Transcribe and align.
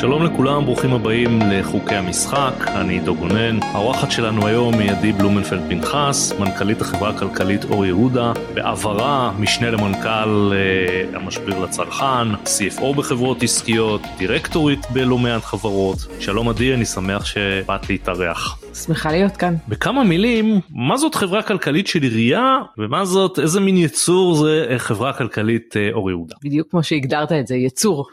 שלום 0.00 0.22
לכולם, 0.22 0.64
ברוכים 0.64 0.92
הבאים 0.92 1.38
לחוקי 1.42 1.94
המשחק, 1.94 2.52
אני 2.68 2.92
עידו 2.92 3.14
גונן. 3.14 3.58
האורחת 3.62 4.10
שלנו 4.10 4.46
היום 4.46 4.74
היא 4.74 4.90
עדי 4.90 5.12
בלומנפלד 5.12 5.62
פנחס, 5.68 6.32
מנכ"לית 6.38 6.80
החברה 6.80 7.10
הכלכלית 7.10 7.64
אור 7.64 7.86
יהודה, 7.86 8.32
בעברה 8.54 9.32
משנה 9.38 9.70
למנכ"ל 9.70 10.52
אה, 10.52 11.18
המשביר 11.18 11.58
לצרכן, 11.58 12.34
CFO 12.44 12.96
בחברות 12.96 13.42
עסקיות, 13.42 14.02
דירקטורית 14.18 14.86
בלא 14.90 15.18
מעט 15.18 15.44
חברות. 15.44 16.06
שלום 16.20 16.48
עדי, 16.48 16.74
אני 16.74 16.84
שמח 16.84 17.24
שבאת 17.24 17.88
להתארח. 17.90 18.65
שמחה 18.84 19.12
להיות 19.12 19.36
כאן. 19.36 19.54
בכמה 19.68 20.04
מילים, 20.04 20.60
מה 20.70 20.96
זאת 20.96 21.14
חברה 21.14 21.42
כלכלית 21.42 21.86
של 21.86 22.02
עירייה, 22.02 22.58
ומה 22.78 23.04
זאת, 23.04 23.38
איזה 23.38 23.60
מין 23.60 23.76
יצור 23.76 24.34
זה 24.34 24.66
אה, 24.70 24.78
חברה 24.78 25.12
כלכלית 25.12 25.76
אה, 25.76 25.88
אור 25.92 26.10
יהודה? 26.10 26.34
בדיוק 26.44 26.70
כמו 26.70 26.82
שהגדרת 26.82 27.32
את 27.32 27.46
זה, 27.46 27.56
יצור. 27.56 28.06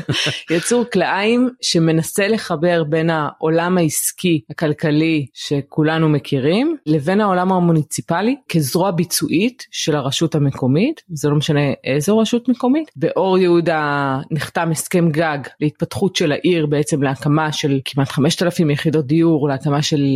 יצור 0.56 0.84
כלאיים 0.92 1.48
שמנסה 1.62 2.28
לחבר 2.28 2.84
בין 2.84 3.10
העולם 3.10 3.78
העסקי 3.78 4.40
הכלכלי 4.50 5.26
שכולנו 5.34 6.08
מכירים 6.08 6.76
לבין 6.86 7.20
העולם 7.20 7.52
המוניציפלי 7.52 8.36
כזרוע 8.48 8.90
ביצועית 8.90 9.66
של 9.70 9.96
הרשות 9.96 10.34
המקומית, 10.34 11.02
זה 11.08 11.28
לא 11.28 11.36
משנה 11.36 11.60
איזו 11.84 12.18
רשות 12.18 12.48
מקומית. 12.48 12.90
באור 12.96 13.38
יהודה 13.38 14.18
נחתם 14.30 14.70
הסכם 14.70 15.10
גג 15.10 15.38
להתפתחות 15.60 16.16
של 16.16 16.32
העיר 16.32 16.66
בעצם 16.66 17.02
להקמה 17.02 17.52
של 17.52 17.80
כמעט 17.84 18.08
5,000 18.08 18.70
יחידות 18.70 19.06
דיור, 19.06 19.48
להקמה 19.48 19.82
של 19.82 20.09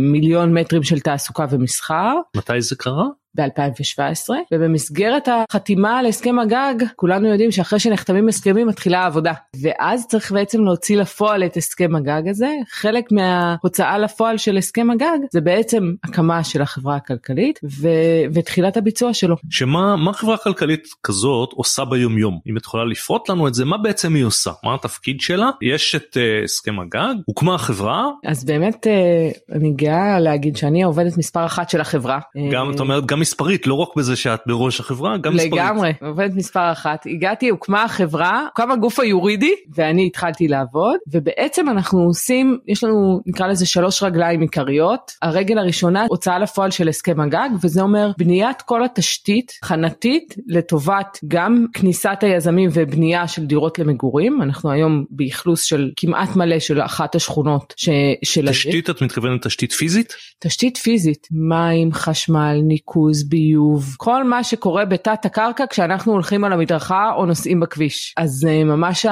מיליון 0.00 0.58
מטרים 0.58 0.82
של 0.82 1.00
תעסוקה 1.00 1.46
ומסחר. 1.50 2.14
מתי 2.36 2.60
זה 2.62 2.76
קרה? 2.76 3.04
ב-2017 3.34 4.30
ובמסגרת 4.52 5.28
החתימה 5.28 5.98
על 5.98 6.06
הסכם 6.06 6.38
הגג 6.38 6.74
כולנו 6.96 7.28
יודעים 7.28 7.50
שאחרי 7.50 7.78
שנחתמים 7.78 8.28
הסכמים 8.28 8.66
מתחילה 8.66 9.00
העבודה. 9.00 9.32
ואז 9.62 10.06
צריך 10.06 10.32
בעצם 10.32 10.64
להוציא 10.64 10.96
לפועל 10.96 11.44
את 11.44 11.56
הסכם 11.56 11.96
הגג 11.96 12.28
הזה. 12.28 12.48
חלק 12.70 13.12
מההוצאה 13.12 13.98
לפועל 13.98 14.38
של 14.38 14.56
הסכם 14.56 14.90
הגג 14.90 15.18
זה 15.32 15.40
בעצם 15.40 15.92
הקמה 16.04 16.44
של 16.44 16.62
החברה 16.62 16.96
הכלכלית 16.96 17.60
ו- 17.64 17.88
ותחילת 18.34 18.76
הביצוע 18.76 19.14
שלו. 19.14 19.36
שמה 19.50 19.96
מה 19.96 20.12
חברה 20.12 20.36
כלכלית 20.36 20.88
כזאת 21.02 21.52
עושה 21.52 21.84
ביומיום? 21.84 22.38
אם 22.46 22.56
את 22.56 22.64
יכולה 22.64 22.84
לפרוט 22.84 23.28
לנו 23.28 23.48
את 23.48 23.54
זה 23.54 23.64
מה 23.64 23.78
בעצם 23.78 24.14
היא 24.14 24.24
עושה? 24.24 24.50
מה 24.64 24.74
התפקיד 24.74 25.20
שלה? 25.20 25.50
יש 25.62 25.94
את 25.94 26.16
uh, 26.16 26.44
הסכם 26.44 26.80
הגג? 26.80 27.14
הוקמה 27.26 27.54
החברה? 27.54 28.08
אז 28.26 28.44
באמת 28.44 28.86
uh, 28.86 29.54
אני 29.56 29.72
גאה 29.72 30.20
להגיד 30.20 30.56
שאני 30.56 30.82
עובדת 30.82 31.18
מספר 31.18 31.46
אחת 31.46 31.70
של 31.70 31.80
החברה. 31.80 32.18
גם 32.52 32.70
את 32.74 32.80
אומרת 32.80 33.06
גם 33.06 33.20
מספרית 33.24 33.66
לא 33.66 33.74
רק 33.74 33.88
בזה 33.96 34.16
שאת 34.16 34.40
בראש 34.46 34.80
החברה 34.80 35.16
גם 35.18 35.34
מספרית. 35.34 35.52
לגמרי 35.52 35.92
עובדת 36.02 36.34
מספר 36.34 36.72
אחת 36.72 37.06
הגעתי 37.06 37.48
הוקמה 37.48 37.82
החברה 37.82 38.46
הוקם 38.46 38.70
הגוף 38.70 39.00
היורידי 39.00 39.54
ואני 39.74 40.06
התחלתי 40.06 40.48
לעבוד 40.48 40.96
ובעצם 41.12 41.68
אנחנו 41.68 42.00
עושים 42.00 42.58
יש 42.68 42.84
לנו 42.84 43.20
נקרא 43.26 43.46
לזה 43.46 43.66
שלוש 43.66 44.02
רגליים 44.02 44.40
עיקריות 44.40 45.12
הרגל 45.22 45.58
הראשונה 45.58 46.06
הוצאה 46.08 46.38
לפועל 46.38 46.70
של 46.70 46.88
הסכם 46.88 47.20
הגג 47.20 47.48
וזה 47.62 47.82
אומר 47.82 48.10
בניית 48.18 48.62
כל 48.62 48.84
התשתית 48.84 49.52
חנתית 49.64 50.34
לטובת 50.46 51.18
גם 51.28 51.66
כניסת 51.72 52.18
היזמים 52.20 52.70
ובנייה 52.72 53.28
של 53.28 53.46
דירות 53.46 53.78
למגורים 53.78 54.42
אנחנו 54.42 54.70
היום 54.70 55.04
באכלוס 55.10 55.62
של 55.62 55.90
כמעט 55.96 56.36
מלא 56.36 56.58
של 56.58 56.80
אחת 56.80 57.14
השכונות 57.14 57.74
ש... 57.76 57.88
של 58.24 58.48
תשתית 58.48 58.90
את 58.90 59.02
מתכוונת 59.02 59.46
תשתית 59.46 59.72
פיזית? 59.72 60.14
תשתית 60.38 60.76
פיזית 60.76 61.28
מים 61.30 61.92
חשמל 61.92 62.60
ניקוז 62.62 63.13
ניקוז, 63.14 63.28
ביוב, 63.28 63.94
כל 63.96 64.24
מה 64.24 64.44
שקורה 64.44 64.84
בתת 64.84 65.24
הקרקע 65.24 65.64
כשאנחנו 65.70 66.12
הולכים 66.12 66.44
על 66.44 66.52
המדרכה 66.52 67.12
או 67.16 67.26
נוסעים 67.26 67.60
בכביש. 67.60 68.14
אז 68.16 68.46
אה, 68.48 68.64
ממש 68.64 69.06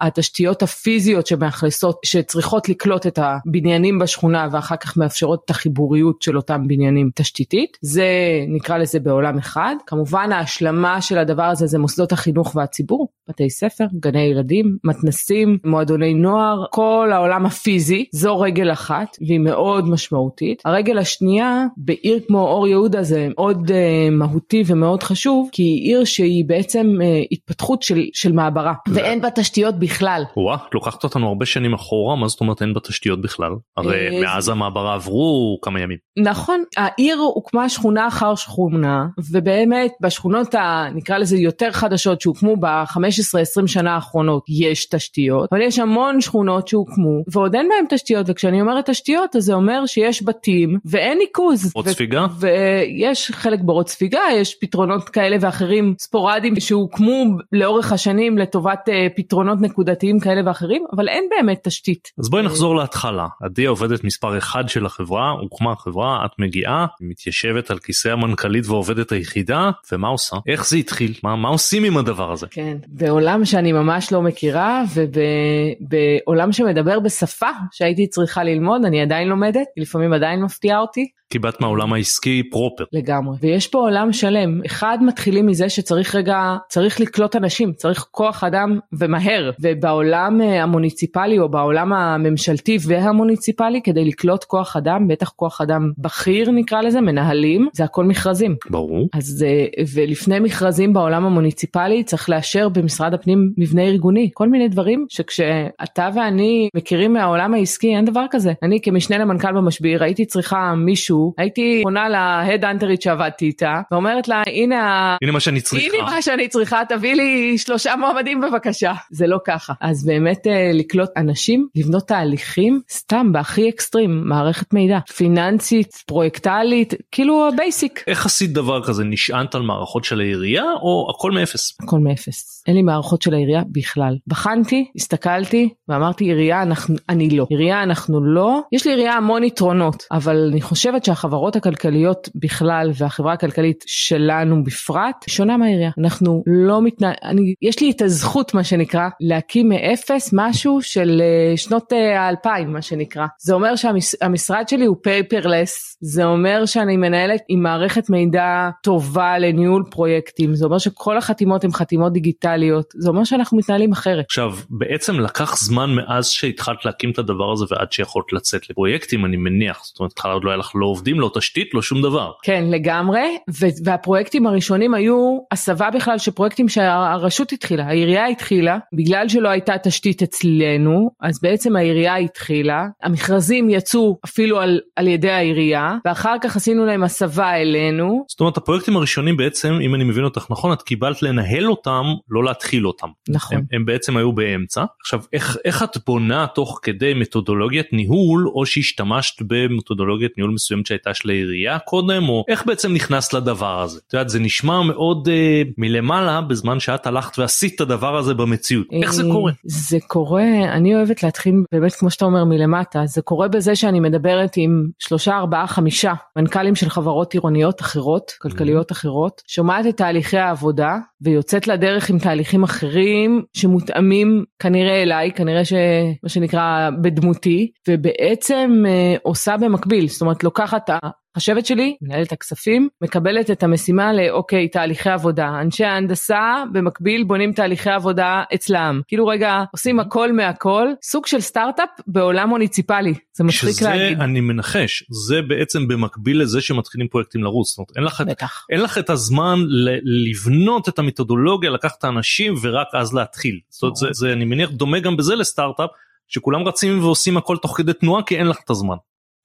התשתיות 0.00 0.62
הפיזיות 0.62 1.26
שמאכלסות, 1.26 2.00
שצריכות 2.04 2.68
לקלוט 2.68 3.06
את 3.06 3.18
הבניינים 3.22 3.98
בשכונה 3.98 4.48
ואחר 4.52 4.76
כך 4.76 4.96
מאפשרות 4.96 5.42
את 5.44 5.50
החיבוריות 5.50 6.22
של 6.22 6.36
אותם 6.36 6.68
בניינים 6.68 7.10
תשתיתית, 7.14 7.78
זה 7.80 8.06
נקרא 8.48 8.78
לזה 8.78 9.00
בעולם 9.00 9.38
אחד. 9.38 9.74
כמובן 9.86 10.32
ההשלמה 10.32 11.00
של 11.00 11.18
הדבר 11.18 11.42
הזה 11.42 11.66
זה 11.66 11.78
מוסדות 11.78 12.12
החינוך 12.12 12.56
והציבור, 12.56 13.08
בתי 13.28 13.50
ספר, 13.50 13.84
גני 14.00 14.22
ילדים, 14.22 14.76
מתנסים, 14.84 15.58
מועדוני 15.64 16.14
נוער, 16.14 16.64
כל 16.70 17.10
העולם 17.12 17.46
הפיזי, 17.46 18.04
זו 18.12 18.40
רגל 18.40 18.72
אחת 18.72 19.16
והיא 19.26 19.40
מאוד 19.40 19.88
משמעותית. 19.88 20.62
הרגל 20.64 20.98
השנייה 20.98 21.66
בעיר 21.76 22.20
כמו 22.28 22.48
אור 22.48 22.68
יהודה 22.68 23.02
זה 23.02 23.28
מאוד 23.36 23.70
uh, 23.70 24.10
מהותי 24.10 24.62
ומאוד 24.66 25.02
חשוב 25.02 25.48
כי 25.52 25.62
היא 25.62 25.94
עיר 25.94 26.04
שהיא 26.04 26.44
בעצם 26.46 26.86
uh, 26.98 27.04
התפתחות 27.32 27.82
של, 27.82 28.00
של 28.12 28.32
מעברה 28.32 28.74
ואין 28.88 29.20
בה 29.20 29.30
תשתיות 29.30 29.78
בכלל. 29.78 30.22
וואה, 30.36 30.56
לוקחת 30.74 31.04
אותנו 31.04 31.28
הרבה 31.28 31.46
שנים 31.46 31.74
אחורה 31.74 32.16
מה 32.16 32.28
זאת 32.28 32.40
אומרת 32.40 32.62
אין 32.62 32.74
בה 32.74 32.80
תשתיות 32.80 33.20
בכלל? 33.20 33.52
הרי 33.76 34.08
uh, 34.08 34.22
מאז 34.22 34.48
המעברה 34.48 34.94
עברו 34.94 35.58
כמה 35.62 35.80
ימים. 35.80 35.98
נכון, 36.18 36.62
העיר 36.76 37.16
הוקמה 37.16 37.68
שכונה 37.68 38.08
אחר 38.08 38.34
שכונה 38.34 39.06
ובאמת 39.30 39.92
בשכונות 40.00 40.54
הנקרא 40.58 41.18
לזה 41.18 41.36
יותר 41.36 41.70
חדשות 41.70 42.20
שהוקמו 42.20 42.56
ב-15-20 42.56 43.66
שנה 43.66 43.94
האחרונות 43.94 44.44
יש 44.48 44.88
תשתיות 44.88 45.48
אבל 45.52 45.60
יש 45.60 45.78
המון 45.78 46.20
שכונות 46.20 46.68
שהוקמו 46.68 47.22
ועוד 47.32 47.54
אין 47.54 47.68
בהם 47.68 47.84
תשתיות 47.88 48.26
וכשאני 48.28 48.60
אומרת 48.60 48.90
תשתיות 48.90 49.36
אז 49.36 49.44
זה 49.44 49.54
אומר 49.54 49.86
שיש 49.86 50.22
בתים 50.22 50.78
ואין 50.84 51.18
ניקוז. 51.18 51.72
עוד 51.74 51.88
ספיגה? 51.88 52.26
ויש 52.38 53.21
יש 53.22 53.30
חלק 53.30 53.60
בורות 53.62 53.88
ספיגה, 53.88 54.20
יש 54.34 54.54
פתרונות 54.60 55.08
כאלה 55.08 55.36
ואחרים 55.40 55.94
ספורדיים 55.98 56.60
שהוקמו 56.60 57.24
לאורך 57.52 57.92
השנים 57.92 58.38
לטובת 58.38 58.88
uh, 58.88 59.16
פתרונות 59.16 59.60
נקודתיים 59.60 60.20
כאלה 60.20 60.40
ואחרים, 60.46 60.84
אבל 60.96 61.08
אין 61.08 61.24
באמת 61.36 61.60
תשתית. 61.62 62.12
אז 62.18 62.30
בואי 62.30 62.42
נחזור 62.42 62.76
להתחלה. 62.76 63.26
עדי 63.42 63.64
עובדת 63.66 64.04
מספר 64.04 64.38
אחד 64.38 64.68
של 64.68 64.86
החברה, 64.86 65.30
הוקמה 65.30 65.72
החברה, 65.72 66.26
את 66.26 66.30
מגיעה, 66.38 66.86
מתיישבת 67.00 67.70
על 67.70 67.78
כיסא 67.78 68.08
המנכ"לית 68.08 68.66
ועובדת 68.66 69.12
היחידה, 69.12 69.70
ומה 69.92 70.08
עושה? 70.08 70.36
איך 70.46 70.68
זה 70.68 70.76
התחיל? 70.76 71.14
מה, 71.22 71.36
מה 71.36 71.48
עושים 71.48 71.84
עם 71.84 71.96
הדבר 71.96 72.32
הזה? 72.32 72.46
כן, 72.50 72.76
בעולם 72.88 73.44
שאני 73.44 73.72
ממש 73.72 74.12
לא 74.12 74.22
מכירה, 74.22 74.82
ובעולם 74.94 76.52
שמדבר 76.52 77.00
בשפה 77.00 77.50
שהייתי 77.72 78.06
צריכה 78.06 78.44
ללמוד, 78.44 78.84
אני 78.84 79.02
עדיין 79.02 79.28
לומדת, 79.28 79.66
לפעמים 79.76 80.12
עדיין 80.12 80.42
מפתיעה 80.42 80.78
אותי. 80.78 81.08
כי 81.32 81.38
באת 81.38 81.60
מהעולם 81.60 81.92
העסקי 81.92 82.42
פרופר. 82.50 82.84
לגמרי. 82.92 83.36
ויש 83.40 83.66
פה 83.66 83.78
עולם 83.78 84.12
שלם. 84.12 84.60
אחד 84.66 84.98
מתחילים 85.00 85.46
מזה 85.46 85.68
שצריך 85.68 86.14
רגע, 86.14 86.56
צריך 86.68 87.00
לקלוט 87.00 87.36
אנשים, 87.36 87.72
צריך 87.72 88.06
כוח 88.10 88.44
אדם 88.44 88.78
ומהר. 88.92 89.50
ובעולם 89.60 90.40
אה, 90.40 90.62
המוניציפלי 90.62 91.38
או 91.38 91.48
בעולם 91.48 91.92
הממשלתי 91.92 92.78
והמוניציפלי 92.86 93.80
כדי 93.84 94.04
לקלוט 94.04 94.44
כוח 94.44 94.76
אדם, 94.76 95.08
בטח 95.08 95.28
כוח 95.36 95.60
אדם 95.60 95.90
בכיר 95.98 96.50
נקרא 96.50 96.80
לזה, 96.80 97.00
מנהלים, 97.00 97.68
זה 97.72 97.84
הכל 97.84 98.04
מכרזים. 98.04 98.56
ברור. 98.70 99.08
אז 99.14 99.44
אה, 99.48 99.64
ולפני 99.94 100.40
מכרזים 100.40 100.92
בעולם 100.92 101.24
המוניציפלי 101.24 102.04
צריך 102.04 102.30
לאשר 102.30 102.68
במשרד 102.68 103.14
הפנים 103.14 103.52
מבנה 103.58 103.82
ארגוני. 103.82 104.30
כל 104.34 104.48
מיני 104.48 104.68
דברים 104.68 105.06
שכשאתה 105.08 106.08
ואני 106.14 106.68
מכירים 106.76 107.12
מהעולם 107.12 107.54
העסקי 107.54 107.96
אין 107.96 108.04
דבר 108.04 108.24
כזה. 108.30 108.52
אני 108.62 108.80
כמשנה 108.82 109.18
למנכ"ל 109.18 109.52
במשביר 109.52 110.04
הייתי 110.04 110.24
צריכה 110.24 110.74
מישהו 110.76 111.21
הייתי 111.38 111.80
פונה 111.82 112.08
להד-אנטרית 112.08 113.02
שעבדתי 113.02 113.44
איתה 113.44 113.80
ואומרת 113.90 114.28
לה 114.28 114.42
הנה 114.46 115.16
הנה 115.22 115.32
מה 115.32 115.40
שאני 115.40 115.60
צריכה. 115.60 115.86
הנה 115.86 116.10
מה 116.10 116.22
שאני 116.22 116.48
צריכה 116.48 116.82
תביא 116.88 117.14
לי 117.14 117.58
שלושה 117.58 117.96
מועמדים 117.96 118.40
בבקשה. 118.40 118.92
זה 119.10 119.26
לא 119.26 119.38
ככה. 119.46 119.72
אז 119.80 120.06
באמת 120.06 120.46
אה, 120.46 120.70
לקלוט 120.74 121.10
אנשים 121.16 121.68
לבנות 121.74 122.08
תהליכים 122.08 122.80
סתם 122.90 123.32
בהכי 123.32 123.68
אקסטרים 123.68 124.22
מערכת 124.24 124.72
מידע. 124.72 124.98
פיננסית 125.16 125.94
פרויקטלית 126.06 126.94
כאילו 127.10 127.48
ה 127.48 127.56
basic. 127.56 128.04
איך 128.06 128.26
עשית 128.26 128.52
דבר 128.52 128.84
כזה? 128.84 129.04
נשענת 129.04 129.54
על 129.54 129.62
מערכות 129.62 130.04
של 130.04 130.20
העירייה 130.20 130.64
או 130.82 131.08
הכל 131.10 131.30
מאפס? 131.30 131.76
הכל 131.82 131.98
מאפס. 131.98 132.62
אין 132.66 132.76
לי 132.76 132.82
מערכות 132.82 133.22
של 133.22 133.34
העירייה 133.34 133.62
בכלל. 133.72 134.16
בחנתי 134.26 134.90
הסתכלתי 134.96 135.68
ואמרתי 135.88 136.24
עירייה 136.24 136.62
אנחנו 136.62 136.96
אני 137.08 137.30
לא. 137.30 137.46
עירייה 137.50 137.82
אנחנו 137.82 138.24
לא. 138.24 138.60
יש 138.72 138.86
לי 138.86 138.92
עירייה 138.92 139.12
המון 139.12 139.44
יתרונות 139.44 140.04
אבל 140.12 140.48
אני 140.52 140.60
חושבת 140.60 141.04
שהחברות 141.12 141.56
הכלכליות 141.56 142.28
בכלל 142.34 142.90
והחברה 142.94 143.32
הכלכלית 143.32 143.84
שלנו 143.86 144.64
בפרט 144.64 145.24
שונה 145.28 145.56
מהעירייה. 145.56 145.90
אנחנו 145.98 146.42
לא 146.46 146.82
מתנהל, 146.82 147.14
אני, 147.22 147.54
יש 147.62 147.80
לי 147.80 147.90
את 147.90 148.02
הזכות 148.02 148.54
מה 148.54 148.64
שנקרא 148.64 149.08
להקים 149.20 149.68
מאפס 149.68 150.30
משהו 150.32 150.82
של 150.82 151.22
אה, 151.22 151.56
שנות 151.56 151.92
אה, 151.92 152.20
האלפיים 152.20 152.68
אה, 152.68 152.70
מה 152.70 152.82
שנקרא. 152.82 153.26
זה 153.38 153.54
אומר 153.54 153.76
שהמשרד 153.76 154.68
שלי 154.68 154.84
הוא 154.84 154.96
paperless, 155.02 155.98
זה 156.00 156.24
אומר 156.24 156.66
שאני 156.66 156.96
מנהלת 156.96 157.40
עם 157.48 157.62
מערכת 157.62 158.10
מידע 158.10 158.68
טובה 158.82 159.38
לניהול 159.38 159.84
פרויקטים, 159.90 160.54
זה 160.54 160.64
אומר 160.64 160.78
שכל 160.78 161.18
החתימות 161.18 161.64
הן 161.64 161.72
חתימות 161.72 162.12
דיגיטליות, 162.12 162.94
זה 162.96 163.08
אומר 163.08 163.24
שאנחנו 163.24 163.58
מתנהלים 163.58 163.92
אחרת. 163.92 164.24
עכשיו 164.24 164.52
בעצם 164.70 165.20
לקח 165.20 165.56
זמן 165.56 165.90
מאז 165.94 166.28
שהתחלת 166.28 166.84
להקים 166.84 167.10
את 167.10 167.18
הדבר 167.18 167.52
הזה 167.52 167.64
ועד 167.70 167.92
שיכולת 167.92 168.32
לצאת 168.32 168.70
לפרויקטים 168.70 169.24
אני 169.24 169.36
מניח, 169.36 169.80
זאת 169.84 170.00
אומרת 170.00 170.12
עוד 170.32 170.44
לא 170.44 170.50
היה 170.50 170.56
לך 170.56 170.72
לא 170.74 170.86
עובדים 171.02 171.20
לא 171.20 171.30
תשתית 171.34 171.74
לא 171.74 171.82
שום 171.82 172.02
דבר. 172.02 172.30
כן 172.42 172.64
לגמרי, 172.70 173.38
והפרויקטים 173.84 174.46
הראשונים 174.46 174.94
היו 174.94 175.38
הסבה 175.52 175.90
בכלל 175.90 176.18
של 176.18 176.30
פרויקטים 176.30 176.68
שהרשות 176.68 177.52
התחילה, 177.52 177.86
העירייה 177.86 178.26
התחילה, 178.26 178.78
בגלל 178.94 179.28
שלא 179.28 179.48
הייתה 179.48 179.72
תשתית 179.82 180.22
אצלנו, 180.22 181.10
אז 181.20 181.40
בעצם 181.42 181.76
העירייה 181.76 182.16
התחילה, 182.16 182.86
המכרזים 183.02 183.70
יצאו 183.70 184.18
אפילו 184.24 184.60
על, 184.60 184.80
על 184.96 185.08
ידי 185.08 185.30
העירייה, 185.30 185.96
ואחר 186.04 186.34
כך 186.42 186.56
עשינו 186.56 186.86
להם 186.86 187.02
הסבה 187.02 187.56
אלינו. 187.56 188.24
זאת 188.28 188.40
אומרת 188.40 188.56
הפרויקטים 188.56 188.96
הראשונים 188.96 189.36
בעצם, 189.36 189.78
אם 189.82 189.94
אני 189.94 190.04
מבין 190.04 190.24
אותך 190.24 190.46
נכון, 190.50 190.72
את 190.72 190.82
קיבלת 190.82 191.22
לנהל 191.22 191.70
אותם, 191.70 192.04
לא 192.30 192.44
להתחיל 192.44 192.86
אותם. 192.86 193.08
נכון. 193.28 193.56
הם, 193.56 193.64
הם 193.72 193.84
בעצם 193.84 194.16
היו 194.16 194.32
באמצע. 194.32 194.84
עכשיו, 195.00 195.20
איך, 195.32 195.56
איך 195.64 195.82
את 195.82 195.96
בונה 196.06 196.46
תוך 196.54 196.80
כדי 196.82 197.14
מתודולוגיית 197.14 197.92
ניהול, 197.92 198.48
או 198.48 198.66
שהשתמשת 198.66 199.42
במתודולוגיית 199.46 200.32
ניהול 200.36 200.52
מסוימת 200.52 200.81
שהייתה 200.84 201.14
של 201.14 201.30
העירייה 201.30 201.78
קודם, 201.78 202.28
או 202.28 202.44
איך 202.48 202.66
בעצם 202.66 202.92
נכנסת 202.92 203.32
לדבר 203.32 203.80
הזה? 203.80 204.00
את 204.08 204.12
יודעת, 204.12 204.28
זה 204.28 204.38
נשמע 204.38 204.82
מאוד 204.82 205.28
אה, 205.28 205.62
מלמעלה 205.78 206.40
בזמן 206.40 206.80
שאת 206.80 207.06
הלכת 207.06 207.38
ועשית 207.38 207.74
את 207.74 207.80
הדבר 207.80 208.16
הזה 208.16 208.34
במציאות. 208.34 208.86
איך 208.92 209.12
זה 209.12 209.22
קורה? 209.32 209.52
זה 209.64 209.98
קורה, 210.06 210.44
אני 210.72 210.94
אוהבת 210.94 211.22
להתחיל 211.22 211.54
באמת 211.72 211.94
כמו 211.94 212.10
שאתה 212.10 212.24
אומר 212.24 212.44
מלמטה, 212.44 213.02
זה 213.06 213.22
קורה 213.22 213.48
בזה 213.48 213.76
שאני 213.76 214.00
מדברת 214.00 214.52
עם 214.56 214.86
שלושה, 214.98 215.36
ארבעה, 215.36 215.66
חמישה 215.66 216.12
מנכ"לים 216.36 216.74
של 216.74 216.90
חברות 216.90 217.32
עירוניות 217.32 217.80
אחרות, 217.80 218.32
כלכליות 218.38 218.90
mm-hmm. 218.90 218.94
אחרות, 218.94 219.42
שומעת 219.46 219.86
את 219.86 219.96
תהליכי 219.96 220.38
העבודה 220.38 220.96
ויוצאת 221.20 221.68
לדרך 221.68 222.10
עם 222.10 222.18
תהליכים 222.18 222.62
אחרים 222.62 223.42
שמותאמים 223.52 224.44
כנראה 224.58 225.02
אליי, 225.02 225.32
כנראה 225.32 225.64
שמה 225.64 226.28
שנקרא 226.28 226.90
בדמותי, 227.02 227.70
ובעצם 227.88 228.84
אה, 228.86 229.16
עושה 229.22 229.56
במקביל, 229.56 230.08
זאת 230.08 230.20
אומרת 230.20 230.44
לוקחת 230.72 230.90
החשבת 231.36 231.66
שלי, 231.66 231.96
מנהלת 232.02 232.32
הכספים, 232.32 232.88
מקבלת 233.00 233.50
את 233.50 233.62
המשימה 233.62 234.12
לאוקיי, 234.12 234.68
תהליכי 234.68 235.10
עבודה. 235.10 235.48
אנשי 235.60 235.84
ההנדסה 235.84 236.62
במקביל 236.72 237.24
בונים 237.24 237.52
תהליכי 237.52 237.90
עבודה 237.90 238.42
אצלם. 238.54 239.00
כאילו 239.08 239.26
רגע, 239.26 239.64
עושים 239.72 240.00
הכל 240.00 240.32
מהכל, 240.32 240.88
סוג 241.02 241.26
של 241.26 241.40
סטארט-אפ 241.40 241.88
בעולם 242.06 242.48
מוניציפלי. 242.48 243.14
זה 243.32 243.44
מצחיק 243.44 243.76
שזה, 243.76 243.88
להגיד. 243.88 244.20
אני 244.20 244.40
מנחש, 244.40 245.04
זה 245.26 245.42
בעצם 245.42 245.88
במקביל 245.88 246.42
לזה 246.42 246.60
שמתחילים 246.60 247.08
פרויקטים 247.08 247.44
לרוץ. 247.44 247.68
זאת 247.68 247.78
אומרת, 247.78 247.96
אין 247.96 248.04
לך, 248.04 248.20
בטח. 248.26 248.66
אין 248.70 248.80
לך 248.80 248.98
את 248.98 249.10
הזמן 249.10 249.58
ל- 249.58 250.30
לבנות 250.30 250.88
את 250.88 250.98
המתודולוגיה, 250.98 251.70
לקחת 251.70 251.98
את 251.98 252.04
האנשים 252.04 252.54
ורק 252.62 252.86
אז 252.94 253.14
להתחיל. 253.14 253.60
זאת 253.68 253.82
אומרת, 253.82 253.96
זה, 253.96 254.06
זה 254.12 254.32
אני 254.32 254.44
מניח 254.44 254.70
דומה 254.70 255.00
גם 255.00 255.16
בזה 255.16 255.34
לסטארט-אפ, 255.36 255.90
שכולם 256.28 256.68
רצים 256.68 257.04
ועושים 257.04 257.36
הכל 257.36 257.56
תוך 257.56 257.76
כדי 257.76 257.92
תנועה 257.92 258.22
כי 258.22 258.36
אין 258.36 258.46
לך 258.46 258.56
את 258.64 258.70
הזמן. 258.70 258.96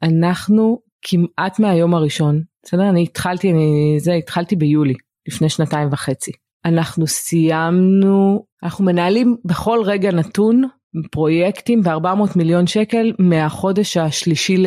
אנחנו 0.03 0.86
כמעט 1.01 1.59
מהיום 1.59 1.93
הראשון, 1.95 2.41
בסדר? 2.63 2.89
אני 2.89 3.03
התחלתי, 3.03 3.51
אני, 3.51 3.95
זה, 3.99 4.13
התחלתי 4.13 4.55
ביולי, 4.55 4.93
לפני 5.27 5.49
שנתיים 5.49 5.89
וחצי. 5.91 6.31
אנחנו 6.65 7.07
סיימנו, 7.07 8.45
אנחנו 8.63 8.85
מנהלים 8.85 9.37
בכל 9.45 9.79
רגע 9.85 10.11
נתון 10.11 10.63
פרויקטים 11.11 11.81
ב-400 11.83 12.31
מיליון 12.35 12.67
שקל 12.67 13.13
מהחודש 13.19 13.97
השלישי 13.97 14.63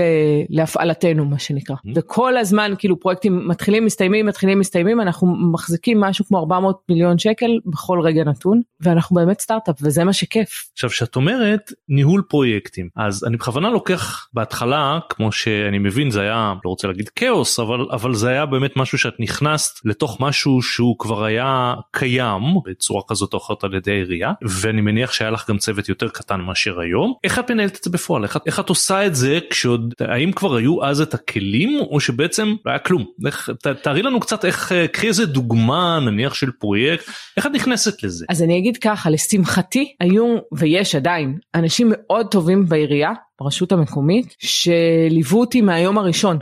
להפעלתנו 0.49 1.25
מה 1.25 1.39
שנקרא 1.39 1.77
mm-hmm. 1.77 1.91
וכל 1.97 2.37
הזמן 2.37 2.73
כאילו 2.79 3.01
פרויקטים 3.01 3.49
מתחילים 3.49 3.85
מסתיימים 3.85 4.27
מתחילים 4.27 4.59
מסתיימים 4.59 5.01
אנחנו 5.01 5.37
מחזיקים 5.53 6.01
משהו 6.01 6.25
כמו 6.25 6.39
400 6.39 6.79
מיליון 6.89 7.19
שקל 7.19 7.51
בכל 7.67 8.01
רגע 8.01 8.25
נתון 8.25 8.61
ואנחנו 8.81 9.17
באמת 9.17 9.41
סטארט-אפ 9.41 9.77
וזה 9.83 10.05
מה 10.05 10.13
שכיף. 10.13 10.69
עכשיו 10.73 10.91
שאת 10.91 11.17
אומרת 11.17 11.73
ניהול 11.89 12.23
פרויקטים 12.29 12.89
אז 12.97 13.25
אני 13.25 13.37
בכוונה 13.37 13.71
לוקח 13.71 14.29
בהתחלה 14.33 14.99
כמו 15.09 15.33
שאני 15.33 15.79
מבין 15.79 16.11
זה 16.11 16.21
היה 16.21 16.55
לא 16.65 16.71
רוצה 16.71 16.89
להגיד 16.89 17.09
כאוס 17.09 17.61
אבל 17.61 17.87
אבל 17.93 18.15
זה 18.15 18.29
היה 18.29 18.47
באמת 18.47 18.77
משהו 18.77 18.99
שאת 18.99 19.15
נכנסת 19.21 19.81
לתוך 19.85 20.21
משהו 20.21 20.63
שהוא 20.63 20.99
כבר 20.99 21.25
היה 21.25 21.75
קיים 21.91 22.43
בצורה 22.65 23.03
כזאת 23.09 23.33
או 23.33 23.39
אחרת 23.39 23.65
על 23.65 23.75
ידי 23.75 23.91
העירייה 23.91 24.33
ואני 24.43 24.81
מניח 24.81 25.13
שהיה 25.13 25.31
לך 25.31 25.51
גם 25.51 25.59
צוות 25.59 25.89
יותר 25.89 26.09
קטן 26.21 26.41
מאשר 26.41 26.81
היום? 26.81 27.15
איך 27.25 27.39
את 27.39 27.51
מנהלת 27.51 27.77
את 27.77 27.85
זה 27.85 27.91
בפועל? 27.91 28.23
איך, 28.23 28.39
איך 28.47 28.61
את 28.61 28.69
עושה 28.69 29.07
את 29.07 29.15
זה 29.15 29.39
כשעוד 29.51 29.95
האם 30.01 30.33
כבר 30.33 30.57
היו 30.57 30.85
אז 30.85 31.01
את 31.01 31.15
הכלים 31.15 31.81
או 31.81 32.01
שבעצם 32.01 32.55
לא 32.67 32.71
היה 32.71 32.79
כלום? 32.79 33.05
איך, 33.27 33.51
ת, 33.63 33.67
תארי 33.67 34.03
לנו 34.03 34.21
קצת 34.21 34.45
איך 34.45 34.73
קחי 34.93 35.09
איזה 35.09 35.27
דוגמה 35.27 35.99
נניח 36.01 36.35
של 36.35 36.51
פרויקט. 36.51 37.05
איך 37.37 37.47
את 37.47 37.51
נכנסת 37.51 38.03
לזה. 38.03 38.27
אז 38.29 38.43
אני 38.43 38.59
אגיד 38.59 38.77
ככה 38.77 39.11
לשמחתי 39.11 39.95
היו 40.01 40.37
ויש 40.53 40.95
עדיין 40.95 41.39
אנשים 41.55 41.89
מאוד 41.91 42.27
טובים 42.27 42.67
בעירייה 42.69 43.13
ברשות 43.41 43.73
המקומית 43.73 44.35
שליוו 44.39 45.41
אותי 45.41 45.61
מהיום 45.61 45.99
הראשון. 45.99 46.39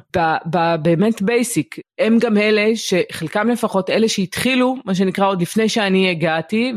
באמת 0.82 1.22
basic 1.22 1.76
הם 1.98 2.18
גם 2.18 2.36
אלה 2.36 2.70
שחלקם 2.74 3.48
לפחות 3.48 3.90
אלה 3.90 4.08
שהתחילו 4.08 4.76
מה 4.84 4.94
שנקרא 4.94 5.26
עוד 5.26 5.42
לפני 5.42 5.68
שאני 5.68 6.10
הגעתי 6.10 6.72